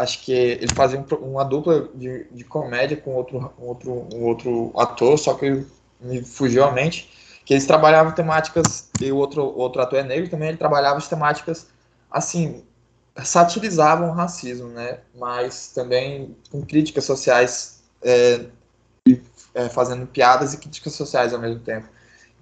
[0.00, 4.72] acho que ele fazia uma dupla de, de comédia com outro, um outro, um outro
[4.76, 5.64] ator, só que
[6.00, 7.10] me fugiu a mente,
[7.44, 11.08] que eles trabalhavam temáticas, e o outro, outro ator é negro também, ele trabalhava as
[11.08, 11.68] temáticas,
[12.10, 12.64] assim,
[13.24, 18.46] satirizavam o racismo, né, mas também com críticas sociais, é,
[19.54, 21.88] é, fazendo piadas e críticas sociais ao mesmo tempo.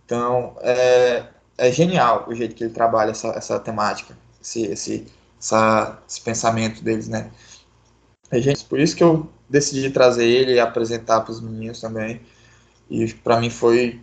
[0.05, 1.25] Então, é,
[1.57, 5.07] é genial o jeito que ele trabalha essa, essa temática, esse, esse,
[5.41, 7.31] essa, esse pensamento deles, né.
[8.31, 12.21] É, gente, por isso que eu decidi trazer ele e apresentar para os meninos também.
[12.91, 14.01] E para mim foi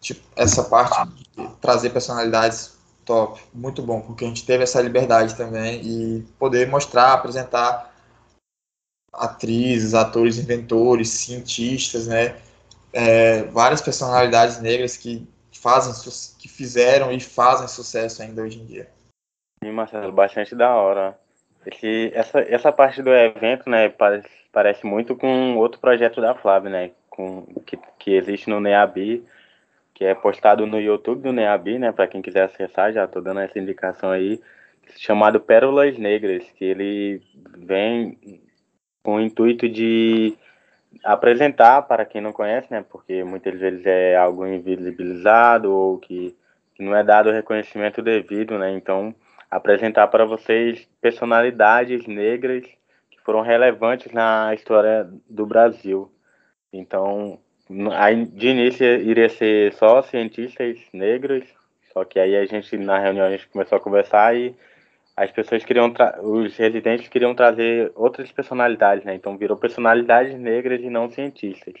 [0.00, 2.73] tipo, essa parte de trazer personalidades
[3.04, 7.94] top, muito bom, porque a gente teve essa liberdade também e poder mostrar, apresentar
[9.12, 12.36] atrizes, atores, inventores, cientistas, né?
[12.92, 15.92] É, várias personalidades negras que fazem,
[16.38, 18.88] que fizeram e fazem sucesso ainda hoje em dia.
[19.62, 21.18] Sim, Marcelo, bastante da hora.
[21.66, 26.70] Esse, essa, essa parte do evento, né, parece, parece muito com outro projeto da Flávia,
[26.70, 29.24] né, com, que, que existe no NEABI,
[29.94, 33.40] que é postado no YouTube do NEABI, né, para quem quiser acessar, já estou dando
[33.40, 34.40] essa indicação aí,
[34.96, 37.22] chamado Pérolas Negras, que ele
[37.56, 38.18] vem
[39.02, 40.36] com o intuito de
[41.04, 46.36] apresentar para quem não conhece, né, porque muitas vezes é algo invisibilizado ou que,
[46.74, 49.14] que não é dado o reconhecimento devido, né, então
[49.48, 56.10] apresentar para vocês personalidades negras que foram relevantes na história do Brasil.
[56.72, 57.38] Então,
[57.92, 61.44] aí, de início iria ser só cientistas negros,
[61.92, 64.54] só que aí a gente na reunião a gente começou a conversar e
[65.16, 69.14] as pessoas queriam os residentes queriam trazer outras personalidades, né?
[69.14, 71.74] Então virou personalidades negras e não cientistas.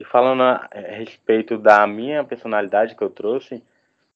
[0.00, 3.62] E falando a respeito da minha personalidade que eu trouxe,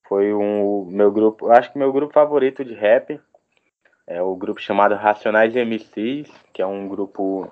[0.08, 3.20] foi um meu grupo, acho que meu grupo favorito de rap
[4.06, 7.50] é o grupo chamado Racionais MCs, que é um grupo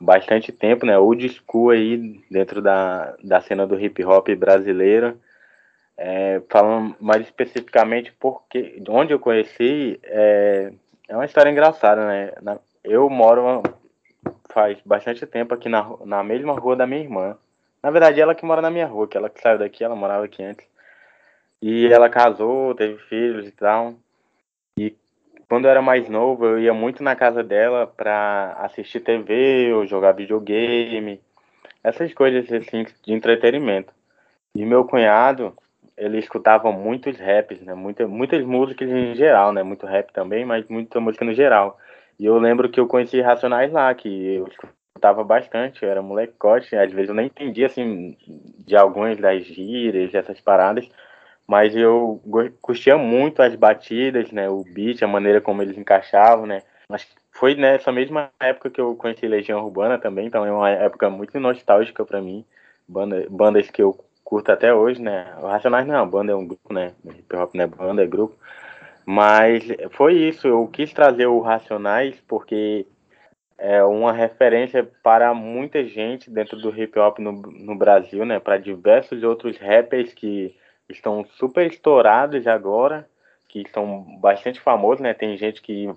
[0.00, 0.98] bastante tempo, né?
[0.98, 5.18] Old school aí dentro da, da cena do hip hop brasileiro.
[5.96, 10.72] É, falando mais especificamente porque onde eu conheci é,
[11.08, 12.32] é uma história engraçada, né?
[12.40, 13.62] Na, eu moro
[14.52, 17.36] faz bastante tempo aqui na, na mesma rua da minha irmã.
[17.82, 20.24] Na verdade, ela que mora na minha rua, que ela que saiu daqui, ela morava
[20.24, 20.66] aqui antes.
[21.62, 23.94] E ela casou, teve filhos e tal.
[25.50, 29.84] Quando eu era mais novo, eu ia muito na casa dela pra assistir TV ou
[29.84, 31.20] jogar videogame.
[31.82, 33.92] essas coisas assim de entretenimento.
[34.54, 35.52] E meu cunhado,
[35.96, 37.74] ele escutava muitos raps, né?
[37.74, 39.64] Muita, muitas músicas em geral, né?
[39.64, 41.76] Muito rap também, mas muita música no geral.
[42.16, 46.76] E eu lembro que eu conheci Racionais lá, que eu escutava bastante, eu era molecote,
[46.76, 48.16] às vezes eu nem entendia, assim,
[48.64, 50.88] de algumas das gírias, essas paradas,
[51.50, 52.22] mas eu
[52.62, 54.48] curtia muito as batidas, né?
[54.48, 56.62] O beat, a maneira como eles encaixavam, né?
[56.88, 61.10] Mas foi nessa mesma época que eu conheci Legião Urbana também, então é uma época
[61.10, 62.44] muito nostálgica para mim.
[62.86, 65.34] Banda, bandas que eu curto até hoje, né?
[65.42, 66.92] O Racionais não é banda, é um grupo, né?
[67.04, 68.36] Hip hop não é banda, é grupo.
[69.04, 72.86] Mas foi isso, eu quis trazer o Racionais porque
[73.58, 78.38] é uma referência para muita gente dentro do hip hop no, no Brasil, né?
[78.38, 80.54] Para diversos outros rappers que
[80.92, 83.08] estão super estourados agora,
[83.48, 85.14] que são bastante famosos, né?
[85.14, 85.92] Tem gente que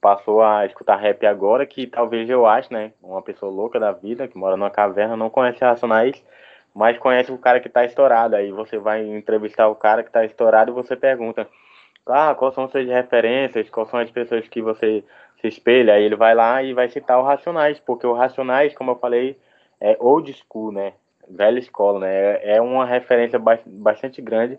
[0.00, 2.92] passou a escutar rap agora, que talvez eu acho, né?
[3.02, 6.22] Uma pessoa louca da vida, que mora numa caverna, não conhece Racionais,
[6.74, 8.36] mas conhece o cara que está estourado.
[8.36, 11.48] Aí você vai entrevistar o cara que está estourado e você pergunta,
[12.06, 15.02] ah, quais são suas referências, quais são as pessoas que você
[15.40, 15.94] se espelha.
[15.94, 19.38] Aí ele vai lá e vai citar o Racionais, porque o Racionais, como eu falei,
[19.80, 20.92] é old school, né?
[21.28, 22.44] Velha escola, né?
[22.44, 24.58] É uma referência bastante grande.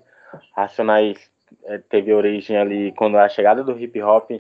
[0.56, 1.30] Racionais
[1.66, 4.32] é, teve origem ali quando a chegada do hip hop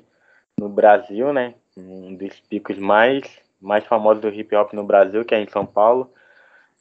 [0.59, 1.53] no Brasil, né?
[1.77, 3.23] Um dos picos mais,
[3.61, 6.11] mais famosos do hip hop no Brasil, que é em São Paulo.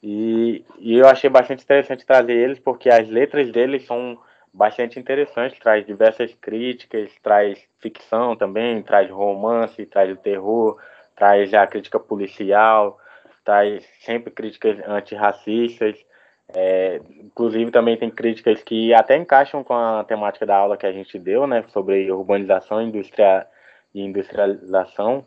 [0.03, 4.19] E, e eu achei bastante interessante trazer eles, porque as letras deles são
[4.53, 10.81] bastante interessantes, traz diversas críticas, traz ficção também, traz romance, traz o terror,
[11.15, 12.99] traz a crítica policial,
[13.47, 15.97] traz sempre críticas antirracistas.
[16.55, 20.93] É, inclusive também tem críticas que até encaixam com a temática da aula que a
[20.93, 23.47] gente deu, né, sobre urbanização indústria,
[23.97, 25.25] e industrialização,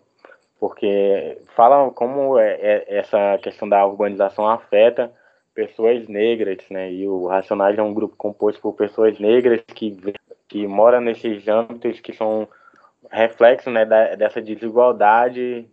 [0.60, 5.12] porque fala como é, é, essa questão da urbanização afeta
[5.56, 6.92] pessoas negras, né?
[6.92, 9.98] E o Racionais é um grupo composto por pessoas negras que
[10.48, 12.48] que moram nesses âmbitos que são
[13.12, 15.68] reflexo, né, da, dessa desigualdade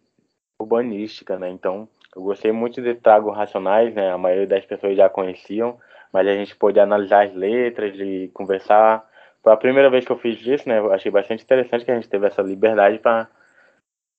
[0.58, 1.50] urbanística, né?
[1.50, 4.10] Então, eu gostei muito de Trago Racionais, né?
[4.10, 5.78] A maioria das pessoas já conheciam,
[6.10, 9.06] mas a gente pôde analisar as letras e conversar.
[9.42, 10.78] Foi a primeira vez que eu fiz isso, né?
[10.78, 12.98] Eu achei bastante interessante que a gente teve essa liberdade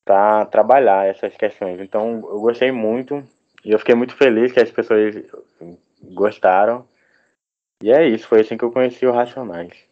[0.05, 1.81] para trabalhar essas questões.
[1.81, 3.23] Então, eu gostei muito
[3.65, 5.15] e eu fiquei muito feliz que as pessoas
[6.03, 6.87] gostaram.
[7.83, 9.86] E é isso, foi assim que eu conheci o Racionais.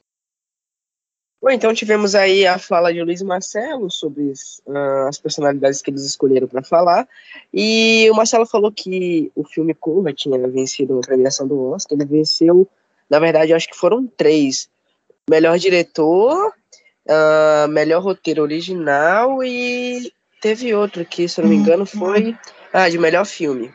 [1.46, 4.34] Bom, então tivemos aí a fala de Luiz Marcelo sobre
[4.66, 7.08] uh, as personalidades que eles escolheram para falar.
[7.54, 11.96] E o Marcelo falou que o filme Curva tinha vencido uma premiação do Oscar.
[11.96, 12.68] Ele venceu,
[13.08, 14.68] na verdade, acho que foram três:
[15.30, 16.52] melhor diretor,
[17.08, 22.36] uh, melhor roteiro original e teve outro que, se eu não me engano, foi
[22.74, 23.72] ah, de melhor filme.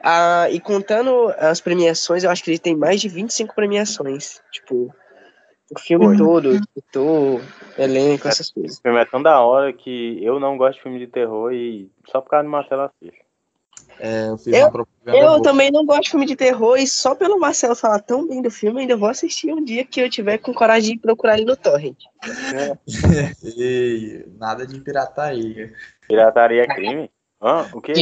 [0.00, 4.40] Ah, e contando as premiações, eu acho que ele tem mais de 25 premiações.
[4.52, 4.94] Tipo,
[5.70, 6.16] o filme Oi.
[6.16, 7.40] todo, diretor,
[7.78, 8.78] elenco, essas coisas.
[8.78, 11.88] O filme é tão da hora que eu não gosto de filme de terror e
[12.06, 13.24] só por causa do Marcelo assiste.
[14.00, 14.86] É, eu fiz eu.
[15.06, 18.40] Eu também não gosto de filme de terror e só pelo Marcelo falar tão bem
[18.40, 21.44] do filme, ainda vou assistir um dia que eu tiver com coragem de procurar ele
[21.44, 21.98] no Torrent.
[22.54, 22.76] É.
[23.56, 25.72] Ei, nada de pirataria.
[26.08, 27.10] Pirataria é crime?
[27.40, 27.92] Ah, o que?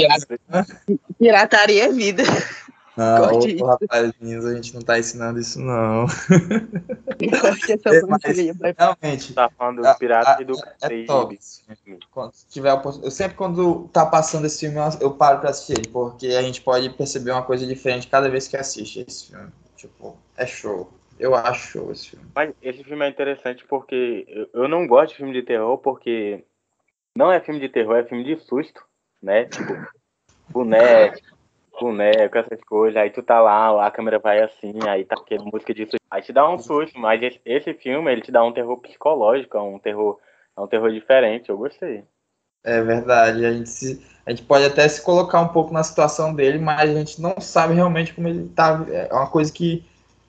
[1.19, 2.23] Pirataria é vida.
[2.99, 6.07] Não, ô, rapazinhos, a gente não tá ensinando isso, não.
[8.65, 9.33] é, realmente.
[9.33, 11.39] Tá falando do pirata a, e do é, é top.
[12.11, 16.27] Quando tiver eu sempre quando tá passando esse filme, eu paro pra assistir ele, porque
[16.27, 19.49] a gente pode perceber uma coisa diferente cada vez que assiste esse filme.
[19.77, 20.93] Tipo, é show.
[21.21, 22.27] Eu acho show esse filme.
[22.35, 26.45] Mas esse filme é interessante porque eu não gosto de filme de terror, porque
[27.17, 28.83] não é filme de terror, é filme de susto
[29.23, 29.45] né?
[29.47, 29.75] Tipo,
[30.49, 31.19] boneco,
[31.81, 33.01] boneco, essas coisas.
[33.01, 35.97] Aí tu tá lá, a câmera vai assim, aí tá aquele música disso.
[36.11, 39.61] Aí te dá um susto, mas esse, filme, ele te dá um terror psicológico, é
[39.61, 40.19] um terror,
[40.57, 42.05] é um terror diferente, eu gostei.
[42.65, 46.35] É verdade, a gente, se, a gente pode até se colocar um pouco na situação
[46.35, 48.85] dele, mas a gente não sabe realmente como ele tá.
[48.91, 49.85] É uma coisa que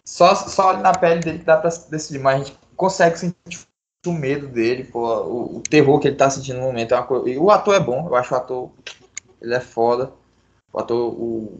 [0.05, 3.67] só, só na pele dele dá pra decidir, mas a gente consegue sentir
[4.07, 6.95] o medo dele, pô, o, o, terror que ele tá sentindo no momento.
[6.95, 8.71] É coisa, e o ator é bom, eu acho o ator,
[9.41, 10.11] ele é foda.
[10.71, 11.59] O ator, o,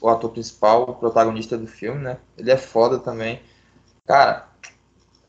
[0.00, 2.18] o ator principal, o protagonista do filme, né?
[2.36, 3.40] Ele é foda também.
[4.06, 4.48] Cara,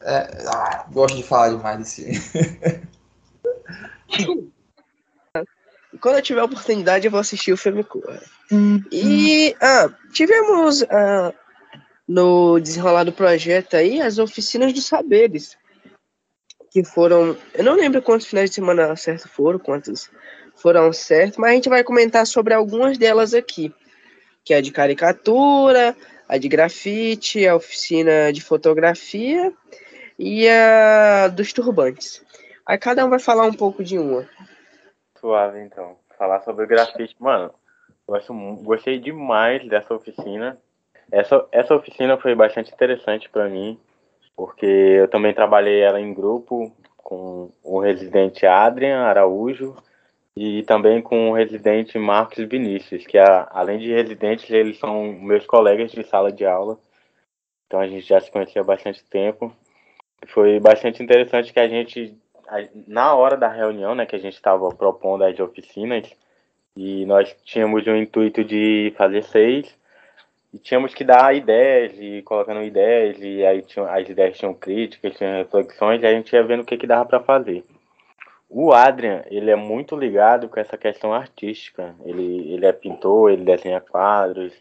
[0.01, 2.11] é, ah, gosto de falar demais desse
[5.99, 8.21] Quando eu tiver a oportunidade, eu vou assistir o filme Cura.
[8.51, 11.33] Hum, e ah, tivemos ah,
[12.07, 15.57] no desenrolar do projeto aí as oficinas dos saberes
[16.71, 17.37] que foram.
[17.53, 20.09] Eu não lembro quantos finais de semana certo foram, quantos
[20.61, 23.73] foram certos, mas a gente vai comentar sobre algumas delas aqui.
[24.43, 25.95] que é a de caricatura,
[26.27, 29.53] a de grafite, a oficina de fotografia
[30.17, 32.23] e a dos turbantes.
[32.65, 34.27] Aí cada um vai falar um pouco de uma.
[35.19, 35.97] Suave, então.
[36.17, 37.15] Falar sobre grafite.
[37.19, 37.53] Mano,
[38.07, 40.57] gosto, gostei demais dessa oficina.
[41.11, 43.79] Essa, essa oficina foi bastante interessante para mim,
[44.35, 49.75] porque eu também trabalhei ela em grupo com o residente Adrian Araújo
[50.35, 55.91] e também com o residente Marcos Vinícius, que além de residentes, eles são meus colegas
[55.91, 56.77] de sala de aula.
[57.67, 59.53] Então a gente já se conhecia há bastante tempo.
[60.27, 62.17] Foi bastante interessante que a gente,
[62.87, 66.09] na hora da reunião, né, que a gente estava propondo as oficinas,
[66.75, 69.77] e nós tínhamos o intuito de fazer seis,
[70.53, 75.17] e tínhamos que dar ideias, e colocando ideias, e aí tinha, as ideias tinham críticas,
[75.17, 77.65] tinham reflexões, e a gente ia vendo o que, que dava para fazer.
[78.53, 81.95] O Adrian, ele é muito ligado com essa questão artística.
[82.03, 84.53] Ele, ele é pintor, ele desenha quadros,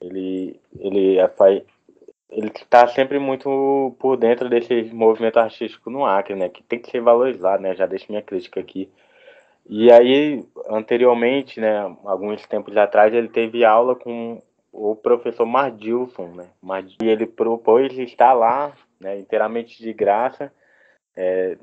[0.00, 1.60] ele, ele é, faz,
[2.30, 6.48] ele está sempre muito por dentro desse movimento artístico no Acre, né?
[6.48, 7.74] Que tem que ser valorizado, né?
[7.74, 8.88] Já deixo minha crítica aqui.
[9.68, 11.80] E aí, anteriormente, né?
[12.04, 14.40] Alguns tempos atrás, ele teve aula com
[14.72, 16.46] o professor Mardilson, né?
[16.62, 19.18] Mardilson, ele propôs estar lá, né?
[19.18, 20.52] Inteiramente de graça.
[21.16, 21.56] É,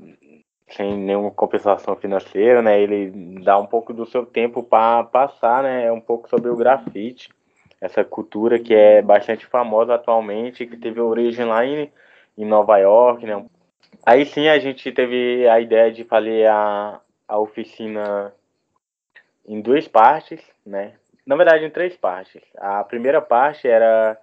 [0.70, 2.80] sem nenhuma compensação financeira, né?
[2.80, 3.12] Ele
[3.44, 5.92] dá um pouco do seu tempo para passar, né?
[5.92, 7.30] Um pouco sobre o grafite,
[7.80, 11.92] essa cultura que é bastante famosa atualmente, que teve origem lá em,
[12.38, 13.46] em Nova York, né?
[14.06, 18.34] Aí sim a gente teve a ideia de fazer a, a oficina
[19.48, 20.94] em duas partes, né?
[21.26, 22.42] Na verdade, em três partes.
[22.58, 24.20] A primeira parte era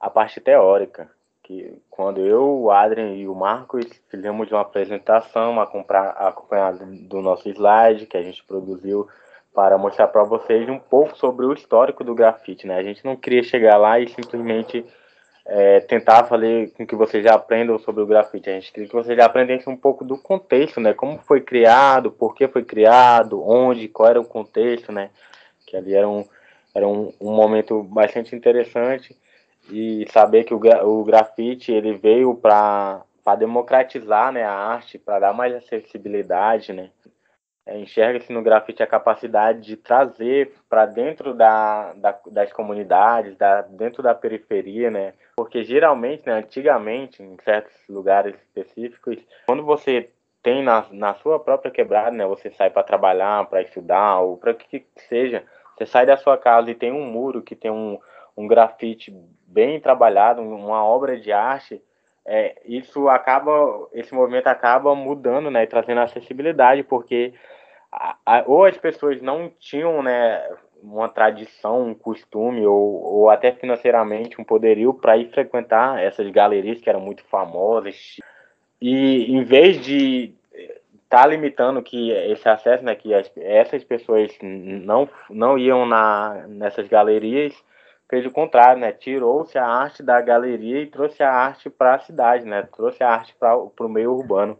[0.00, 1.08] a parte teórica,
[1.42, 8.06] que quando eu, o Adrian e o Marcos fizemos uma apresentação acompanhada do nosso slide
[8.06, 9.08] que a gente produziu
[9.54, 12.76] para mostrar para vocês um pouco sobre o histórico do grafite, né?
[12.76, 14.84] A gente não queria chegar lá e simplesmente
[15.44, 18.48] é, tentar fazer com que vocês já aprendam sobre o grafite.
[18.48, 20.94] A gente queria que vocês já aprendessem um pouco do contexto, né?
[20.94, 25.10] Como foi criado, por que foi criado, onde, qual era o contexto, né?
[25.66, 26.24] Que ali era um,
[26.74, 29.14] era um, um momento bastante interessante
[29.70, 33.04] e saber que o, o grafite ele veio para
[33.38, 36.90] democratizar né, a arte, para dar mais acessibilidade, né?
[37.64, 43.62] É, Enxerga-se no grafite a capacidade de trazer para dentro da, da, das comunidades, da,
[43.62, 45.14] dentro da periferia, né?
[45.36, 50.10] Porque geralmente, né, antigamente, em certos lugares específicos, quando você
[50.42, 54.50] tem na, na sua própria quebrada, né, você sai para trabalhar, para estudar, ou para
[54.50, 55.44] o que seja,
[55.76, 57.96] você sai da sua casa e tem um muro que tem um,
[58.36, 59.14] um grafite
[59.46, 61.82] bem trabalhado, uma obra de arte,
[62.24, 67.34] é, isso acaba, esse movimento acaba mudando, né, e trazendo acessibilidade, porque
[67.90, 70.40] a, a, ou as pessoas não tinham, né,
[70.82, 76.80] uma tradição, um costume, ou, ou até financeiramente um poderio para ir frequentar essas galerias
[76.80, 78.16] que eram muito famosas,
[78.80, 80.34] e em vez de
[81.04, 86.46] estar tá limitando que esse acesso, né, que as, essas pessoas não, não iam na,
[86.48, 87.52] nessas galerias,
[88.12, 88.92] fez o contrário, né?
[88.92, 92.62] Tirou-se a arte da galeria e trouxe a arte para a cidade, né?
[92.76, 94.58] Trouxe a arte para o meio urbano,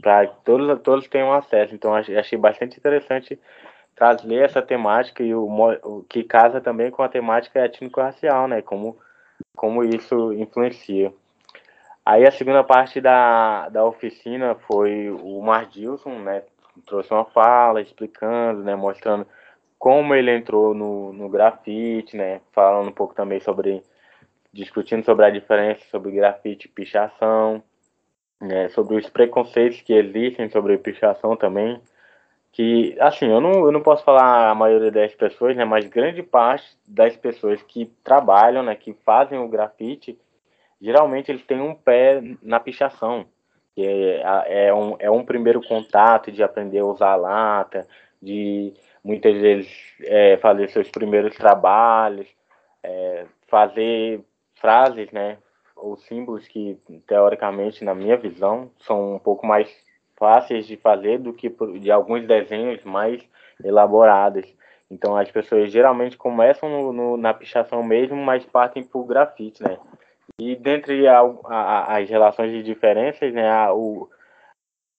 [0.00, 1.74] para todos todos tenham acesso.
[1.74, 3.36] Então achei bastante interessante
[3.96, 5.48] trazer essa temática e o,
[5.82, 8.62] o que casa também com a temática étnico-racial, né?
[8.62, 8.96] Como
[9.56, 11.12] como isso influencia.
[12.06, 16.44] Aí a segunda parte da, da oficina foi o Mardilson, né?
[16.86, 18.76] Trouxe uma fala explicando, né?
[18.76, 19.26] Mostrando
[19.78, 22.40] como ele entrou no, no grafite, né?
[22.52, 23.82] Falando um pouco também sobre
[24.52, 27.62] discutindo sobre a diferença sobre grafite e pichação,
[28.40, 31.80] né, sobre os preconceitos que existem sobre pichação também,
[32.52, 36.22] que assim, eu não, eu não posso falar a maioria das pessoas, né, mas grande
[36.22, 40.18] parte das pessoas que trabalham, né, que fazem o grafite,
[40.80, 43.26] geralmente eles têm um pé na pichação,
[43.74, 47.86] que é, é, um, é um primeiro contato de aprender a usar a lata,
[48.20, 48.72] de
[49.08, 49.70] muitas vezes
[50.04, 52.28] é, fazer seus primeiros trabalhos,
[52.82, 54.20] é, fazer
[54.60, 55.38] frases, né,
[55.74, 59.74] ou símbolos que, teoricamente, na minha visão, são um pouco mais
[60.18, 61.48] fáceis de fazer do que
[61.80, 63.26] de alguns desenhos mais
[63.64, 64.44] elaborados.
[64.90, 69.62] Então, as pessoas geralmente começam no, no, na pichação mesmo, mas partem para o grafite,
[69.62, 69.78] né?
[70.38, 74.08] E dentre a, a, as relações de diferenças, né, a, o,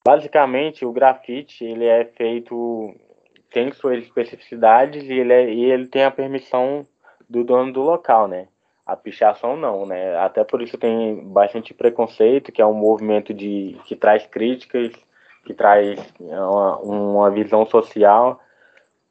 [0.06, 2.96] basicamente o grafite ele é feito
[3.52, 6.86] tem suas especificidades e ele, é, e ele tem a permissão
[7.30, 8.48] do dono do local, né?
[8.86, 10.18] A pichação não, né?
[10.18, 14.92] Até por isso tem bastante preconceito, que é um movimento de que traz críticas,
[15.46, 18.40] que traz uma, uma visão social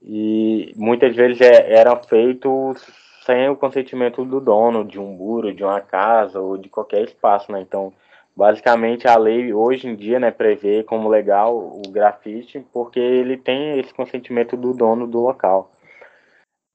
[0.03, 2.84] e muitas vezes é, eram feitos
[3.24, 7.53] sem o consentimento do dono de um muro, de uma casa ou de qualquer espaço,
[7.53, 7.61] né?
[7.61, 7.93] Então,
[8.39, 13.80] basicamente a lei hoje em dia, né, prevê como legal o grafite porque ele tem
[13.80, 15.72] esse consentimento do dono do local.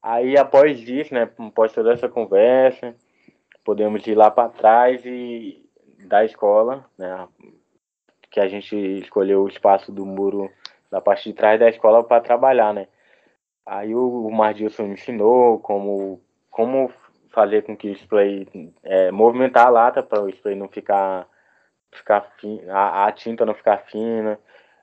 [0.01, 2.93] Aí após isso, né, após toda essa conversa,
[3.63, 5.65] podemos ir lá para trás e
[5.99, 7.29] da escola, né,
[8.29, 10.51] que a gente escolheu o espaço do muro
[10.91, 12.89] da parte de trás da escola para trabalhar, né.
[13.65, 16.19] Aí o, o Mardilson me ensinou como
[16.51, 16.91] como
[17.29, 18.45] fazer com que o spray
[18.83, 21.25] é, movimentar a lata para o spray não ficar
[21.93, 24.39] ficar fina, a, a, tinta não ficar fina.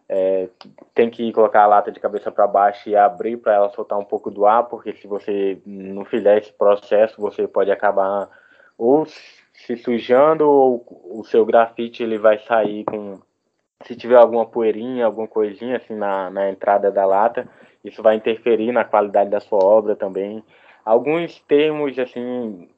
[0.09, 0.49] É,
[0.93, 4.05] tem que colocar a lata de cabeça para baixo e abrir para ela soltar um
[4.05, 8.29] pouco do ar, porque se você não fizer esse processo, você pode acabar
[8.77, 10.85] ou se sujando ou
[11.19, 13.21] o seu grafite ele vai sair com
[13.85, 17.49] se tiver alguma poeirinha, alguma coisinha assim na, na entrada da lata,
[17.85, 20.45] isso vai interferir na qualidade da sua obra também.
[20.85, 22.69] Alguns termos assim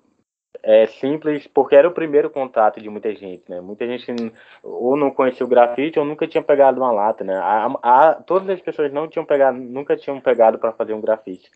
[0.63, 3.61] é simples porque era o primeiro contato de muita gente, né?
[3.61, 4.33] Muita gente
[4.63, 7.37] ou não conhecia o grafite ou nunca tinha pegado uma lata, né?
[7.37, 11.51] A, a, todas as pessoas não tinham pegado, nunca tinham pegado para fazer um grafite.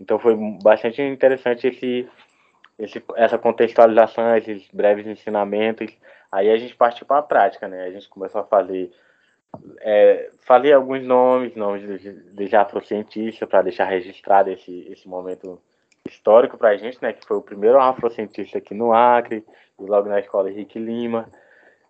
[0.00, 2.08] Então foi bastante interessante esse,
[2.78, 5.90] esse, essa contextualização, esses breves ensinamentos.
[6.32, 7.84] Aí a gente partiu para a prática, né?
[7.84, 8.90] A gente começou a fazer
[9.80, 15.60] é, falei alguns nomes, nomes de, de afrocientistas para deixar registrado esse, esse momento
[16.06, 17.12] histórico para a gente, né?
[17.12, 19.44] Que foi o primeiro afrocientista aqui no Acre,
[19.78, 21.28] logo na escola Henrique Lima.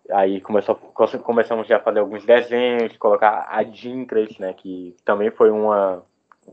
[0.09, 4.53] Aí começou, começamos já a fazer alguns desenhos, colocar a Dincres, né?
[4.53, 6.03] Que também foi uma,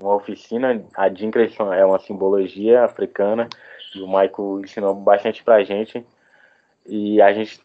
[0.01, 0.85] uma oficina.
[0.95, 3.49] A Dincres é uma simbologia africana
[3.95, 6.05] e o Michael ensinou bastante para a gente.
[6.87, 7.61] E a gente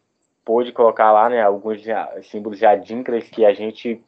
[0.45, 1.41] pôde colocar lá, né?
[1.41, 1.82] Alguns
[2.24, 4.02] símbolos de Adinkras que a gente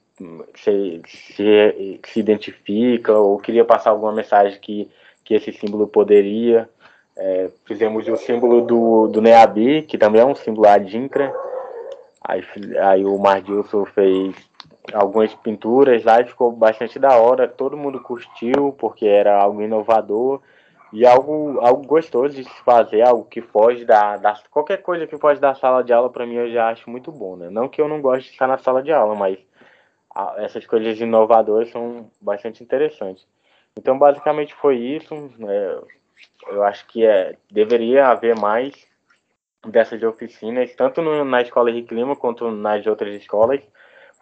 [0.55, 4.89] se, se, se identifica ou queria passar alguma mensagem que
[5.23, 6.69] que esse símbolo poderia.
[7.17, 11.33] É, fizemos o símbolo do, do Neabi, que também é um símbolo adinkra.
[12.23, 12.43] Aí,
[12.79, 14.35] aí o Mardilson fez
[14.93, 17.47] algumas pinturas lá e ficou bastante da hora.
[17.47, 20.41] Todo mundo curtiu, porque era algo inovador
[20.93, 25.17] e algo, algo gostoso de se fazer, algo que foge da, da qualquer coisa que
[25.17, 27.49] foge da sala de aula para mim eu já acho muito bom, né?
[27.49, 29.37] Não que eu não goste de estar na sala de aula, mas
[30.13, 33.25] a, essas coisas inovadoras são bastante interessantes.
[33.77, 35.13] Então, basicamente foi isso.
[35.47, 35.81] É,
[36.47, 38.73] eu acho que é, deveria haver mais
[39.65, 43.61] dessas oficinas, tanto no, na escola Henrique Lima quanto nas outras escolas,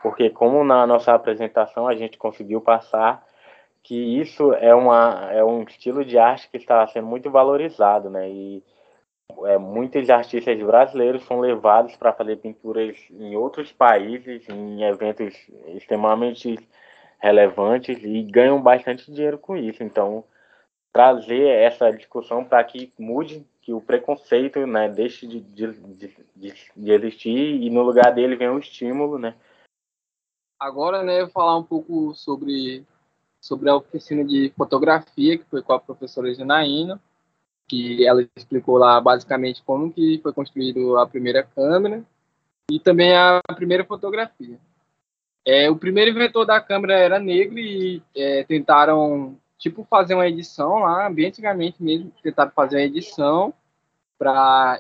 [0.02, 3.26] porque como na nossa apresentação a gente conseguiu passar
[3.82, 8.30] que isso é, uma, é um estilo de arte que está sendo muito valorizado, né?
[8.30, 8.64] E
[9.46, 15.34] é, muitos artistas brasileiros são levados para fazer pinturas em outros países, em eventos
[15.68, 16.58] extremamente
[17.20, 19.84] relevantes e ganham bastante dinheiro com isso.
[19.84, 20.24] Então,
[20.92, 26.16] trazer essa discussão para que mude, que o preconceito né, deixe de, de, de,
[26.76, 29.36] de, existir e no lugar dele venha o estímulo, né?
[30.60, 32.86] Agora, né, falar um pouco sobre,
[33.40, 37.00] sobre a oficina de fotografia, que foi com a professora Janaína,
[37.68, 42.04] que ela explicou lá basicamente como que foi construída a primeira câmera
[42.70, 44.60] e também a primeira fotografia.
[45.52, 50.78] É, o primeiro inventor da câmera era negro e é, tentaram, tipo, fazer uma edição
[50.78, 53.52] lá, bem antigamente mesmo, tentaram fazer uma edição
[54.16, 54.80] para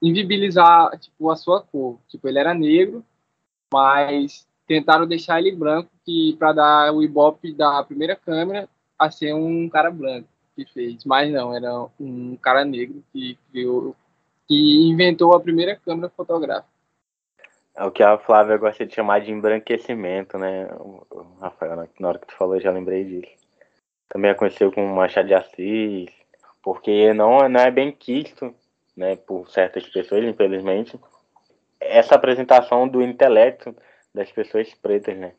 [0.00, 1.98] invibilizar, tipo, a sua cor.
[2.08, 3.04] Tipo, ele era negro,
[3.70, 8.66] mas tentaram deixar ele branco que para dar o ibope da primeira câmera
[8.98, 13.94] a ser um cara branco que fez, mas não, era um cara negro que criou,
[14.48, 16.75] que inventou a primeira câmera fotográfica.
[17.76, 20.66] É o que a Flávia gosta de chamar de embranquecimento, né?
[21.40, 23.34] Rafael, na hora que tu falou, já lembrei disso.
[24.08, 26.08] Também aconteceu com Machado de Assis,
[26.62, 28.54] porque não, não é bem quisto,
[28.96, 30.98] né, por certas pessoas, infelizmente,
[31.78, 33.76] essa apresentação do intelecto
[34.14, 35.32] das pessoas pretas, né?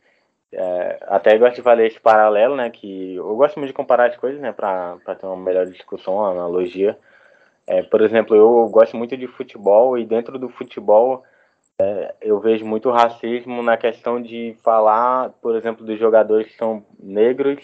[0.51, 2.69] É, até gosto de fazer esse paralelo, né?
[2.69, 4.51] Que eu gosto muito de comparar as coisas, né?
[4.51, 6.97] Para ter uma melhor discussão, uma analogia.
[7.65, 11.23] É, por exemplo, eu gosto muito de futebol e dentro do futebol
[11.79, 16.83] é, eu vejo muito racismo na questão de falar, por exemplo, dos jogadores que são
[16.99, 17.61] negros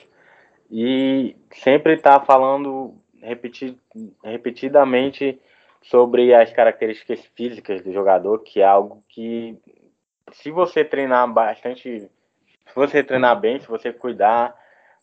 [0.70, 3.76] e sempre estar tá falando repetid,
[4.24, 5.41] repetidamente
[5.82, 9.57] sobre as características físicas do jogador, que é algo que,
[10.32, 11.99] se você treinar bastante,
[12.68, 14.55] se você treinar bem, se você cuidar,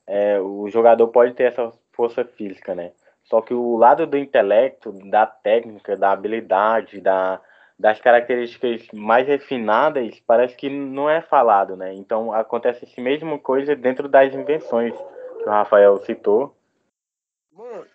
[0.06, 2.92] é, o jogador pode ter essa força física, né?
[3.24, 7.40] Só que o lado do intelecto, da técnica, da habilidade, da
[7.80, 11.94] das características mais refinadas parece que não é falado, né?
[11.94, 16.54] Então acontece essa mesma coisa dentro das invenções que o Rafael citou.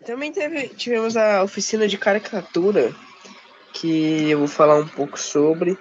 [0.04, 2.92] também teve, tivemos a oficina de caricatura,
[3.74, 5.78] que eu vou falar um pouco sobre.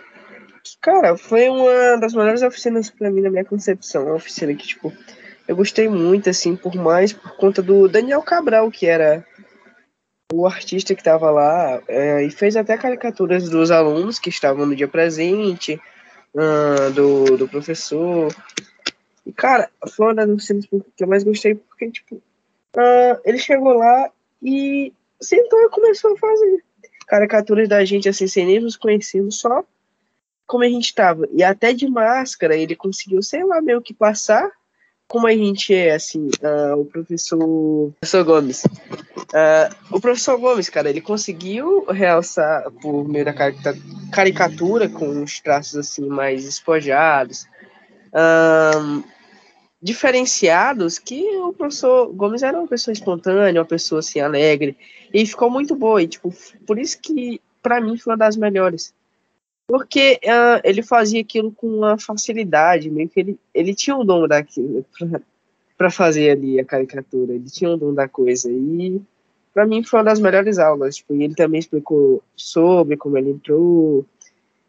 [0.83, 4.05] Cara, foi uma das melhores oficinas para mim na minha concepção.
[4.05, 4.93] Uma oficina que, tipo,
[5.49, 9.27] eu gostei muito, assim, por mais por conta do Daniel Cabral, que era
[10.37, 14.74] o artista que estava lá, é, e fez até caricaturas dos alunos que estavam no
[14.74, 15.80] dia presente,
[16.35, 18.35] uh, do, do professor.
[19.24, 23.74] E, cara, foi uma das oficinas que eu mais gostei, porque, tipo, uh, ele chegou
[23.74, 24.11] lá
[24.43, 26.64] e sentou e começou a fazer
[27.07, 29.64] caricaturas da gente, assim, sem nem nos conhecendo, só
[30.47, 31.26] como a gente estava.
[31.32, 34.51] E até de máscara, ele conseguiu, sei lá, meio que passar
[35.07, 38.62] como a gente é, assim, uh, o professor, professor Gomes.
[39.35, 43.35] Uh, o professor Gomes, cara, ele conseguiu realçar por meio da
[44.12, 47.49] caricatura, com os traços, assim, mais espojados,
[49.82, 54.76] diferenciados, que o professor Gomes era uma pessoa espontânea, uma pessoa, assim, alegre,
[55.12, 56.32] e ficou muito boa, e, tipo,
[56.64, 58.95] por isso que, para mim, foi uma das melhores.
[59.66, 64.28] Porque uh, ele fazia aquilo com uma facilidade, meio que ele, ele tinha o dom
[64.28, 64.87] daquilo
[65.76, 68.49] para fazer ali a caricatura, ele tinha o dom da coisa.
[68.49, 69.03] E
[69.55, 70.97] para mim foi uma das melhores aulas.
[70.97, 74.05] Tipo, ele também explicou sobre como ele entrou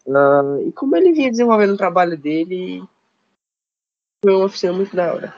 [0.05, 2.83] uh, e como ele vinha desenvolvendo o trabalho dele.
[4.23, 5.35] Foi uma oficina muito da hora.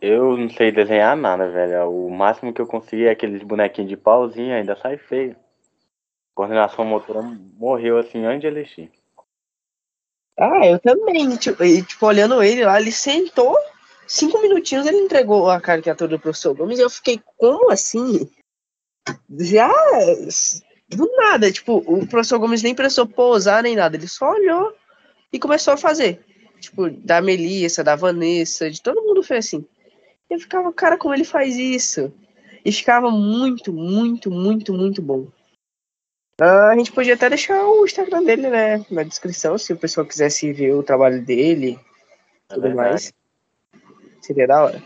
[0.00, 1.90] Eu não sei desenhar nada, velho.
[1.90, 5.36] O máximo que eu consegui é aqueles bonequinhos de pauzinho, ainda sai feio
[6.34, 7.22] coordenação motora
[7.56, 8.90] morreu assim antes de elixir.
[10.38, 11.36] Ah, eu também.
[11.36, 13.56] Tipo, e, tipo, olhando ele lá, ele sentou,
[14.06, 18.28] cinco minutinhos ele entregou a caricatura do professor Gomes e eu fiquei, como assim?
[19.38, 19.70] Já
[20.88, 24.74] do nada, tipo, o professor Gomes nem precisou pousar nem nada, ele só olhou
[25.32, 26.20] e começou a fazer.
[26.60, 29.64] Tipo, da Melissa, da Vanessa, de todo mundo fez assim.
[30.30, 32.12] Eu ficava, cara, como ele faz isso?
[32.64, 35.28] E ficava muito, muito, muito, muito bom.
[36.40, 40.06] Uh, a gente podia até deixar o Instagram dele, né, na descrição, se o pessoal
[40.06, 41.78] quisesse ver o trabalho dele
[42.50, 43.12] e tudo mais.
[44.24, 44.82] Seria da hora.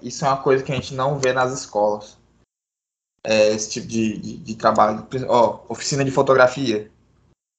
[0.00, 2.16] Isso é uma coisa que a gente não vê nas escolas.
[3.24, 5.04] É esse tipo de, de, de trabalho.
[5.26, 6.88] Ó, oficina de fotografia,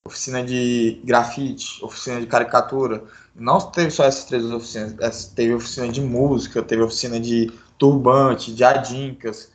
[0.05, 3.03] oficina de grafite, oficina de caricatura.
[3.35, 5.25] Não teve só essas três oficinas.
[5.35, 9.51] Teve oficina de música, teve oficina de turbante, de adincas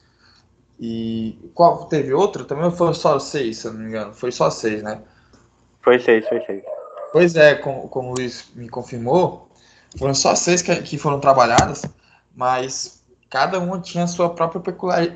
[0.79, 2.45] e qual teve outro?
[2.45, 4.13] Também foi só seis, se eu não me engano.
[4.13, 5.01] Foi só seis, né?
[5.81, 6.63] Foi seis, foi seis.
[7.11, 9.49] Pois é, como, como o Luiz me confirmou,
[9.97, 11.83] foram só seis que, que foram trabalhadas,
[12.35, 14.63] mas cada uma tinha sua própria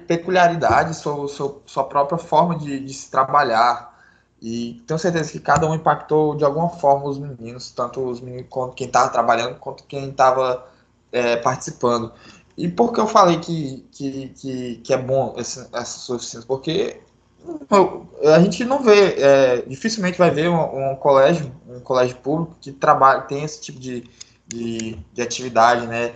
[0.07, 3.97] peculiaridade, sua, sua, sua própria forma de, de, se trabalhar.
[4.41, 8.47] E tenho certeza que cada um impactou de alguma forma os meninos, tanto os meninos
[8.49, 10.67] quanto quem estava trabalhando, quanto quem estava
[11.13, 12.13] é, participando.
[12.57, 16.45] E por que eu falei que, que, que, que é bom esse, essas oficinas?
[16.45, 17.01] Porque
[18.35, 22.73] a gente não vê, é, dificilmente vai ver um, um, colégio, um colégio público que
[22.73, 24.05] trabalha, tem esse tipo de,
[24.49, 26.15] de, de atividade, né?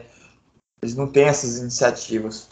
[0.82, 2.48] Eles não têm essas iniciativas.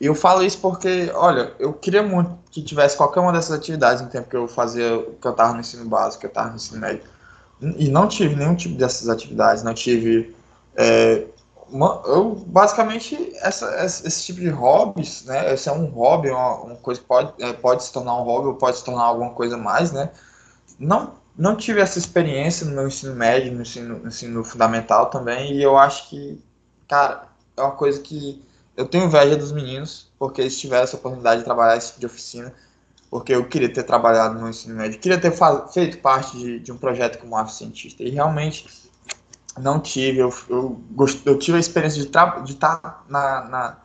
[0.00, 4.00] E eu falo isso porque, olha, eu queria muito que tivesse qualquer uma dessas atividades
[4.00, 6.56] no tempo que eu fazia, que eu estava no ensino básico, que eu estava no
[6.56, 7.02] ensino médio.
[7.76, 10.34] E não tive nenhum tipo dessas atividades, não tive
[10.76, 11.26] é,
[12.06, 15.52] eu basicamente essa, esse tipo de hobbies, né?
[15.52, 18.48] Esse é um hobby, uma, uma coisa que pode, é, pode se tornar um hobby
[18.48, 20.10] ou pode se tornar alguma coisa mais, né?
[20.78, 25.54] Não, não tive essa experiência no meu ensino médio, no ensino, no ensino fundamental também,
[25.54, 26.42] e eu acho que,
[26.88, 28.44] cara, é uma coisa que
[28.76, 32.52] eu tenho inveja dos meninos, porque eles tiveram essa oportunidade de trabalhar tipo de oficina,
[33.08, 35.32] porque eu queria ter trabalhado no ensino médio, queria ter
[35.72, 38.66] feito parte de, de um projeto como cientista e realmente
[39.56, 40.80] não tive, eu, eu,
[41.24, 43.76] eu tive a experiência de estar de tá na, na,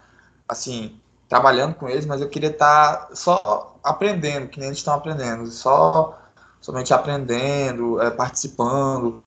[0.48, 1.00] assim,
[1.30, 5.50] trabalhando com eles, mas eu queria estar tá só aprendendo, que nem eles estão aprendendo,
[5.52, 6.20] só
[6.64, 9.22] somente aprendendo, é, participando,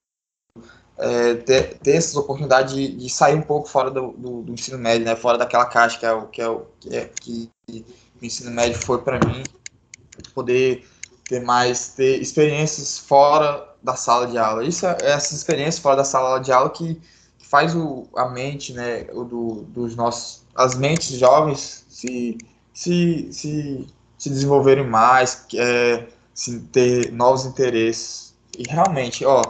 [0.97, 4.79] é, ter, ter essas oportunidades de, de, sair um pouco fora do, do, do, ensino
[4.79, 8.25] médio, né, fora daquela caixa que é o que, é o, que, é, que o
[8.25, 9.45] ensino médio foi para mim,
[10.35, 10.89] poder
[11.29, 14.65] ter mais, ter experiências fora da sala de aula.
[14.65, 16.99] Isso é essa experiência fora da sala de aula que,
[17.39, 22.37] faz o, a mente, né, o do, dos nossos, as mentes jovens se,
[22.75, 23.87] se, se,
[24.19, 28.37] se desenvolverem mais, é, se ter novos interesses.
[28.57, 29.43] E realmente, ó,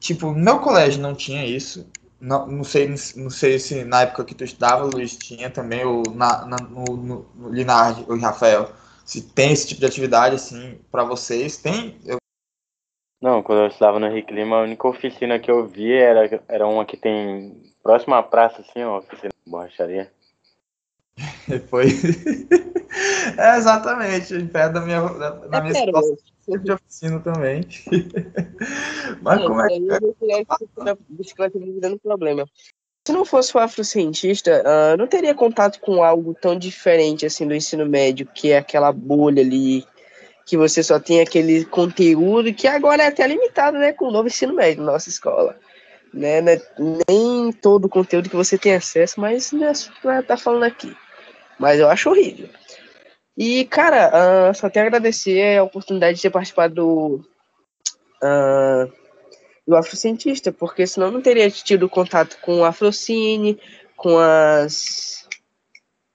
[0.00, 1.86] tipo, meu colégio não tinha isso.
[2.18, 6.02] Não, não, sei, não sei se na época que tu estudava, Luiz, tinha também, ou
[6.14, 8.72] na, na no, no, no Linardi, ou Rafael,
[9.04, 11.58] se tem esse tipo de atividade, assim, para vocês.
[11.58, 12.16] Tem, eu
[13.20, 16.66] não, quando eu estava no Henrique Lima, a única oficina que eu vi era, era
[16.66, 20.10] uma que tem próxima à praça, assim, uma oficina borracharia.
[21.68, 21.86] Foi.
[23.38, 26.16] é, exatamente, perto da minha, da, da minha É, escola
[26.48, 27.66] de oficina também.
[29.22, 29.90] Mas como é que.
[30.88, 31.58] A bicicleta
[32.02, 32.46] problema.
[33.06, 37.54] Se não fosse o afrocientista, ah, não teria contato com algo tão diferente assim do
[37.54, 39.86] ensino médio, que é aquela bolha ali,
[40.44, 44.26] que você só tem aquele conteúdo que agora é até limitado, né, com o novo
[44.26, 45.56] ensino médio na nossa escola.
[46.12, 46.60] Né, né,
[47.08, 49.90] nem todo o conteúdo que você tem acesso, mas é nós
[50.26, 50.96] tá falando aqui.
[51.58, 52.48] Mas eu acho horrível.
[53.36, 57.24] E, cara, ah, só tenho a agradecer a oportunidade de ter participado do,
[58.22, 58.86] ah,
[59.66, 63.58] do Afrocientista, porque senão não teria tido contato com o Afrocine,
[63.96, 65.26] com as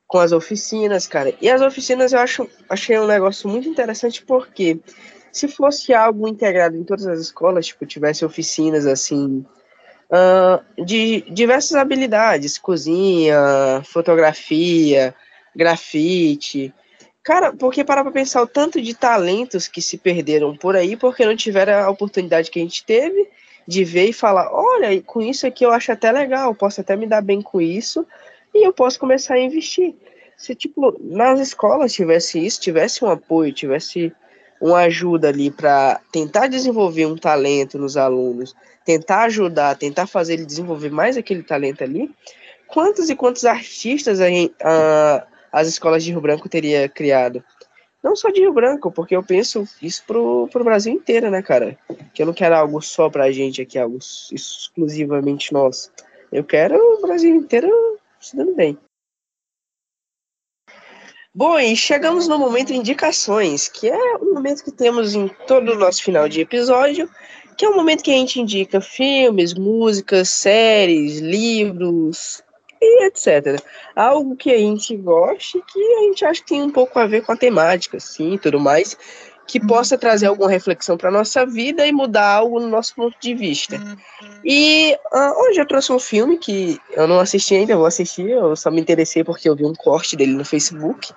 [0.07, 1.33] com as oficinas, cara.
[1.39, 4.77] E as oficinas eu acho achei um negócio muito interessante porque
[5.31, 9.45] se fosse algo integrado em todas as escolas, tipo, tivesse oficinas assim
[10.11, 15.15] ah, de diversas habilidades, cozinha, fotografia,
[15.55, 16.73] grafite,
[17.23, 21.23] Cara, porque parar pra pensar o tanto de talentos que se perderam por aí porque
[21.23, 23.29] não tiveram a oportunidade que a gente teve
[23.67, 27.05] de ver e falar, olha, com isso aqui eu acho até legal, posso até me
[27.05, 28.05] dar bem com isso
[28.53, 29.93] e eu posso começar a investir.
[30.35, 34.11] Se, tipo, nas escolas tivesse isso, tivesse um apoio, tivesse
[34.59, 40.45] uma ajuda ali para tentar desenvolver um talento nos alunos, tentar ajudar, tentar fazer ele
[40.45, 42.09] desenvolver mais aquele talento ali,
[42.67, 44.25] quantos e quantos artistas a,
[44.63, 47.43] a, as escolas de Rio Branco teria criado.
[48.03, 51.77] Não só de Rio Branco, porque eu penso isso pro, pro Brasil inteiro, né, cara?
[52.13, 53.99] Que eu não quero algo só pra gente aqui, algo
[54.31, 55.91] exclusivamente nosso.
[56.31, 57.69] Eu quero o Brasil inteiro
[58.19, 58.77] se dando bem.
[61.33, 65.77] Bom, e chegamos no momento indicações, que é o momento que temos em todo o
[65.77, 67.09] nosso final de episódio,
[67.55, 72.43] que é o momento que a gente indica filmes, músicas, séries, livros,
[72.81, 73.61] e etc.
[73.95, 77.23] Algo que a gente goste, que a gente acha que tem um pouco a ver
[77.23, 78.97] com a temática, assim, tudo mais,
[79.47, 79.67] que uhum.
[79.67, 83.79] possa trazer alguma reflexão para nossa vida e mudar algo no nosso ponto de vista.
[84.43, 88.55] E uh, hoje eu trouxe um filme que eu não assisti ainda, vou assistir, eu
[88.55, 91.13] só me interessei porque eu vi um corte dele no Facebook,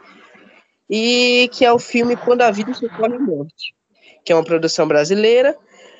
[0.90, 3.74] e que é o filme Quando a Vida Socorre a Morte,
[4.24, 5.56] que é uma produção brasileira,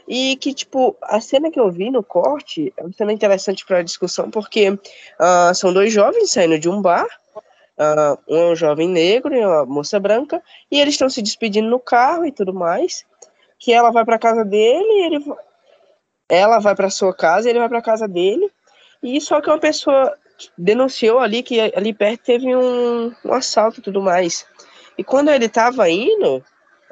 [0.07, 3.79] e que, tipo, a cena que eu vi no corte é uma cena interessante para
[3.79, 7.07] a discussão, porque uh, são dois jovens saindo de um bar,
[7.79, 11.69] uh, um é um jovem negro e uma moça branca, e eles estão se despedindo
[11.69, 13.05] no carro e tudo mais,
[13.59, 15.25] que ela vai para casa dele, ele,
[16.29, 18.51] ela vai para sua casa, ele vai para casa dele,
[19.03, 20.15] e só que uma pessoa
[20.59, 24.47] denunciou ali que ali perto teve um, um assalto e tudo mais.
[24.97, 26.45] E quando ele estava indo,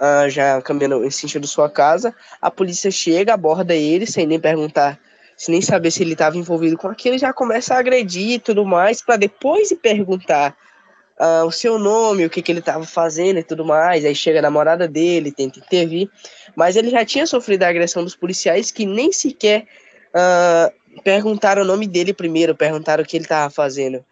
[0.03, 4.98] uh, já caminhando em sentido sua casa, a polícia chega, aborda ele sem nem perguntar,
[5.36, 8.64] sem nem saber se ele estava envolvido com aquilo, já começa a agredir e tudo
[8.66, 10.57] mais, para depois de perguntar
[11.18, 14.05] uh, o seu nome, o que, que ele estava fazendo e tudo mais.
[14.05, 16.11] Aí chega a namorada dele, tenta intervir,
[16.57, 19.66] mas ele já tinha sofrido a agressão dos policiais que nem sequer
[20.09, 24.05] uh, perguntaram o nome dele primeiro, perguntaram o que ele estava fazendo.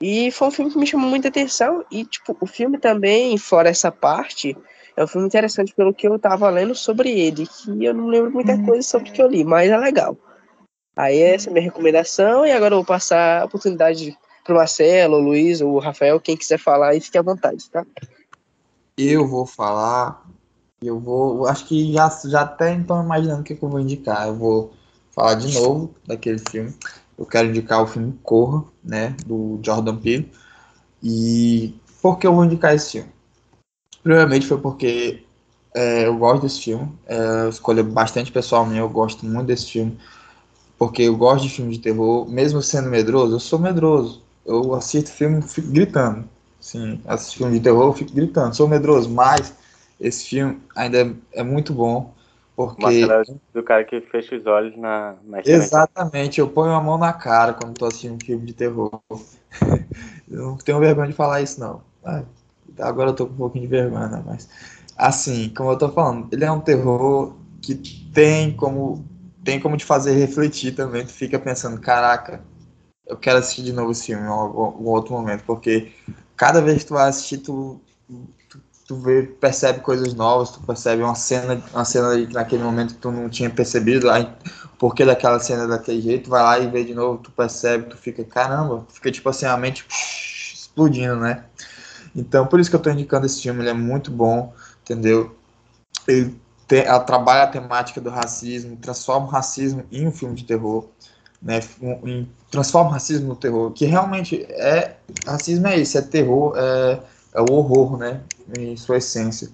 [0.00, 1.84] E foi um filme que me chamou muita atenção.
[1.90, 4.56] E, tipo, o filme também, fora essa parte,
[4.96, 8.30] é um filme interessante pelo que eu tava lendo sobre ele, que eu não lembro
[8.30, 10.16] muita coisa sobre o que eu li, mas é legal.
[10.96, 15.16] Aí essa é a minha recomendação, e agora eu vou passar a oportunidade pro Marcelo,
[15.16, 17.84] o Luiz, ou o Rafael, quem quiser falar aí, fique à vontade, tá?
[18.96, 20.24] Eu vou falar,
[20.80, 24.28] eu vou, acho que já, já até estou imaginando o que, que eu vou indicar.
[24.28, 24.72] Eu vou
[25.10, 26.72] falar de novo daquele filme.
[27.18, 30.30] Eu quero indicar o filme Corra, né, do Jordan Peele.
[31.02, 33.13] E por que eu vou indicar esse filme?
[34.04, 35.24] Primeiramente foi porque
[35.74, 36.92] é, eu gosto desse filme.
[37.06, 39.98] É, escolha bastante pessoal meu, eu gosto muito desse filme.
[40.78, 44.22] Porque eu gosto de filme de terror, mesmo sendo medroso, eu sou medroso.
[44.44, 46.28] Eu assisto filme fico gritando.
[46.60, 48.54] Sim, assisto filme de terror, eu fico gritando.
[48.54, 49.54] Sou medroso, mas
[49.98, 52.12] esse filme ainda é, é muito bom.
[52.54, 53.06] Porque.
[53.54, 57.54] Do cara que fecha os olhos na, na Exatamente, eu ponho a mão na cara
[57.54, 59.00] quando tô assistindo um filme de terror.
[60.30, 61.80] eu não tenho vergonha de falar isso, não.
[62.78, 64.22] Agora eu tô com um pouquinho de vergonha, né?
[64.26, 64.48] Mas,
[64.96, 67.74] assim, como eu tô falando, ele é um terror que
[68.12, 69.04] tem como
[69.44, 71.04] tem como te fazer refletir também.
[71.04, 72.42] Tu fica pensando, caraca,
[73.06, 75.92] eu quero assistir de novo esse filme em algum outro momento, porque
[76.36, 77.80] cada vez que tu vai assistir, tu,
[78.48, 82.94] tu, tu vê, percebe coisas novas, tu percebe uma cena, uma cena que naquele momento
[82.94, 84.26] tu não tinha percebido, aí,
[84.78, 87.96] porque daquela cena daquele jeito, tu vai lá e vê de novo, tu percebe, tu
[87.98, 91.44] fica, caramba, fica tipo assim, a mente explodindo, né?
[92.14, 94.52] Então, por isso que eu estou indicando esse filme, ele é muito bom,
[94.82, 95.36] entendeu?
[96.06, 96.38] Ele
[96.68, 100.88] te, trabalha a temática do racismo, transforma o racismo em um filme de terror.
[101.42, 101.60] né,
[102.04, 104.96] em, transforma o racismo no terror, que realmente é
[105.26, 107.00] racismo é isso, é terror, é,
[107.34, 108.22] é o horror, né,
[108.58, 109.50] em sua essência.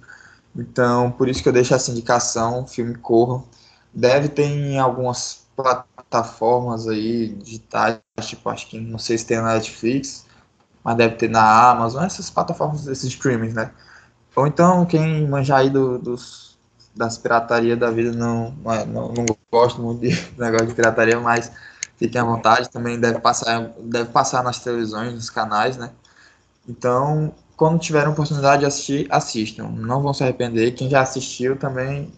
[0.55, 3.43] Então, por isso que eu deixo essa indicação, filme Corra.
[3.93, 9.55] Deve ter em algumas plataformas aí digitais, tipo, acho que não sei se tem na
[9.55, 10.27] Netflix,
[10.85, 13.71] mas deve ter na Amazon, essas plataformas, esses streamings, né?
[14.35, 16.59] Ou então, quem manjar aí do, dos,
[16.95, 19.13] das piratarias da vida não, não, é, não,
[19.51, 21.53] gosto muito de negócio de pirataria, mas
[21.97, 25.91] fiquem à vontade, também deve passar, deve passar nas televisões, nos canais, né?
[26.69, 29.69] Então, quando tiverem oportunidade de assistir, assistam.
[29.69, 30.73] Não vão se arrepender.
[30.73, 32.13] Quem já assistiu também,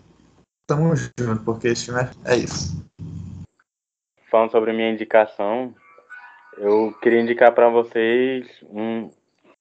[0.68, 2.84] tamo junto, porque esse filme é, é isso.
[4.30, 5.74] Falando sobre minha indicação,
[6.58, 9.10] eu queria indicar para vocês um.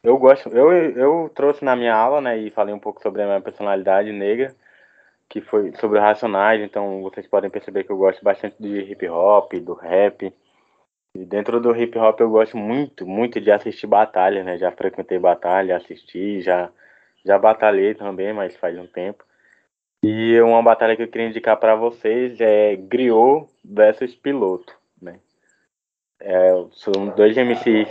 [0.04, 3.26] Eu gosto, eu, eu trouxe na minha aula, né, e falei um pouco sobre a
[3.26, 4.56] minha personalidade negra,
[5.30, 9.54] que foi sobre racionais, então vocês podem perceber que eu gosto bastante de hip hop,
[9.54, 10.34] do rap,
[11.14, 14.58] e dentro do hip hop eu gosto muito, muito de assistir batalha, né?
[14.58, 16.70] Já frequentei batalha, assisti, já,
[17.24, 19.24] já batalhei também, mas faz um tempo.
[20.04, 24.81] E uma batalha que eu queria indicar para vocês é Griot versus Piloto?
[26.22, 27.90] É, são dois MCs.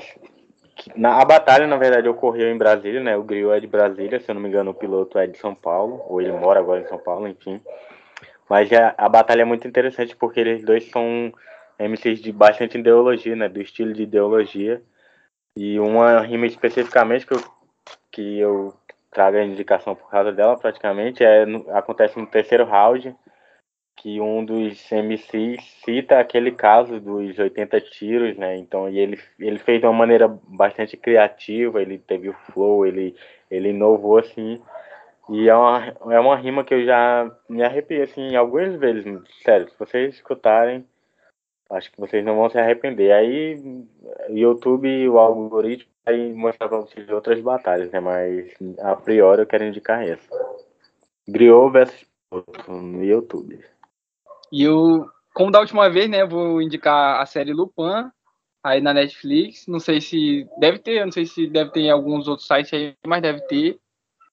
[0.77, 3.17] Que, na, a batalha, na verdade, ocorreu em Brasília, né?
[3.17, 5.55] O Griot é de Brasília, se eu não me engano, o Piloto é de São
[5.55, 7.61] Paulo, ou ele mora agora em São Paulo, enfim.
[8.49, 11.33] Mas a, a batalha é muito interessante porque eles dois são
[11.79, 13.49] MCs de bastante ideologia, né?
[13.49, 14.83] Do estilo de ideologia.
[15.57, 17.45] E uma rima especificamente que eu,
[18.11, 18.75] que eu
[19.11, 23.15] trago a indicação por causa dela, praticamente, é, acontece no terceiro round,
[24.01, 28.57] que um dos MCs cita aquele caso dos 80 tiros, né?
[28.57, 33.15] Então, e ele, ele fez de uma maneira bastante criativa, ele teve o flow, ele,
[33.51, 34.61] ele inovou assim.
[35.29, 39.05] E é uma, é uma rima que eu já me arrepiei assim algumas vezes,
[39.45, 40.85] sério, se vocês escutarem,
[41.71, 43.13] Acho que vocês não vão se arrepender.
[43.13, 43.55] Aí
[44.29, 48.01] o YouTube, o algoritmo vai mostrar pra vocês outras batalhas, né?
[48.01, 50.29] Mas a priori eu quero indicar essa.
[51.29, 52.07] Griot vs
[52.67, 53.65] no YouTube.
[54.53, 58.11] E eu, como da última vez, né, vou indicar a série Lupin
[58.63, 59.67] aí na Netflix.
[59.67, 62.95] Não sei se deve ter, não sei se deve ter em alguns outros sites aí,
[63.07, 63.79] mas deve ter.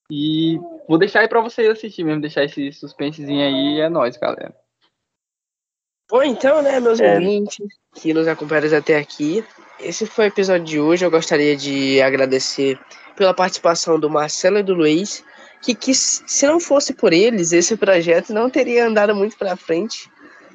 [0.10, 0.58] E
[0.88, 4.56] vou deixar aí para vocês assistir mesmo, deixar esse suspensezinho aí, é nóis, galera.
[6.10, 7.16] Bom, então, né, meus é.
[7.16, 9.44] ouvintes que nos acompanham até aqui,
[9.80, 11.04] esse foi o episódio de hoje.
[11.04, 12.80] Eu gostaria de agradecer
[13.18, 15.24] pela participação do Marcelo e do Luiz,
[15.62, 20.10] que, que se não fosse por eles, esse projeto não teria andado muito para frente,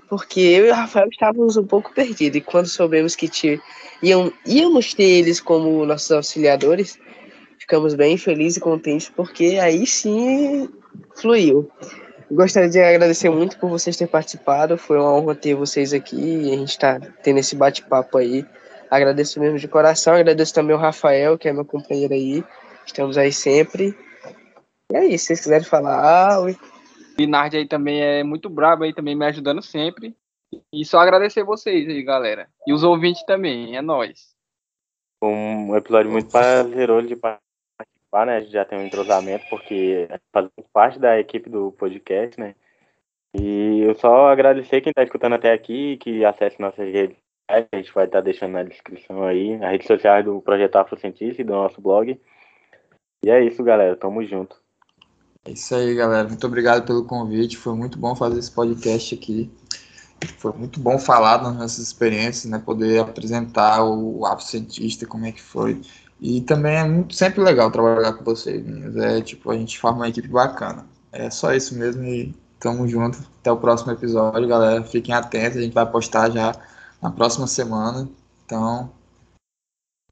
[0.09, 2.37] porque eu e o Rafael estávamos um pouco perdidos.
[2.37, 3.61] E quando soubemos que te,
[4.03, 6.99] iam, íamos ter eles como nossos auxiliadores,
[7.59, 10.69] ficamos bem felizes e contentes, porque aí sim
[11.17, 11.71] fluiu.
[12.31, 14.79] Gostaria de agradecer muito por vocês terem participado.
[14.79, 18.47] Foi uma honra ter vocês aqui e a gente está tendo esse bate-papo aí.
[18.91, 20.15] Agradeço mesmo de coração.
[20.15, 22.43] Agradeço também o Rafael, que é meu companheiro aí.
[22.87, 23.95] Estamos aí sempre.
[24.91, 25.25] E é isso.
[25.25, 26.41] Se vocês quiserem falar.
[26.41, 26.47] O
[27.19, 30.17] Linardi aí também é muito brabo aí, também me ajudando sempre.
[30.73, 32.49] E só agradecer vocês aí, galera.
[32.67, 33.77] E os ouvintes também.
[33.77, 34.33] É nóis.
[35.23, 38.37] Um episódio muito prazeroso de participar, né?
[38.37, 42.55] A gente já tem um entrosamento, porque faz parte da equipe do podcast, né?
[43.35, 47.77] E eu só agradecer quem está escutando até aqui, que acesse nossas redes sociais, a
[47.77, 51.45] gente vai estar tá deixando na descrição aí, as redes sociais do Projeto Afrocientista e
[51.45, 52.21] do nosso blog.
[53.25, 53.97] E é isso, galera.
[53.97, 54.62] Tamo junto.
[55.45, 56.29] É isso aí, galera.
[56.29, 57.57] Muito obrigado pelo convite.
[57.57, 59.51] Foi muito bom fazer esse podcast aqui.
[60.39, 62.59] Foi muito bom falar das nossas experiências, né?
[62.59, 65.81] Poder apresentar o Afrocientista, como é que foi.
[66.21, 68.65] E também é muito, sempre legal trabalhar com vocês.
[68.97, 70.87] É tipo, a gente forma uma equipe bacana.
[71.11, 73.19] É só isso mesmo e tamo junto.
[73.41, 74.85] Até o próximo episódio, galera.
[74.85, 76.55] Fiquem atentos, a gente vai postar já
[77.03, 78.09] na próxima semana.
[78.47, 78.93] Então,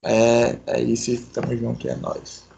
[0.03, 1.25] é, é isso.
[1.33, 2.50] Tamo junto, é nóis.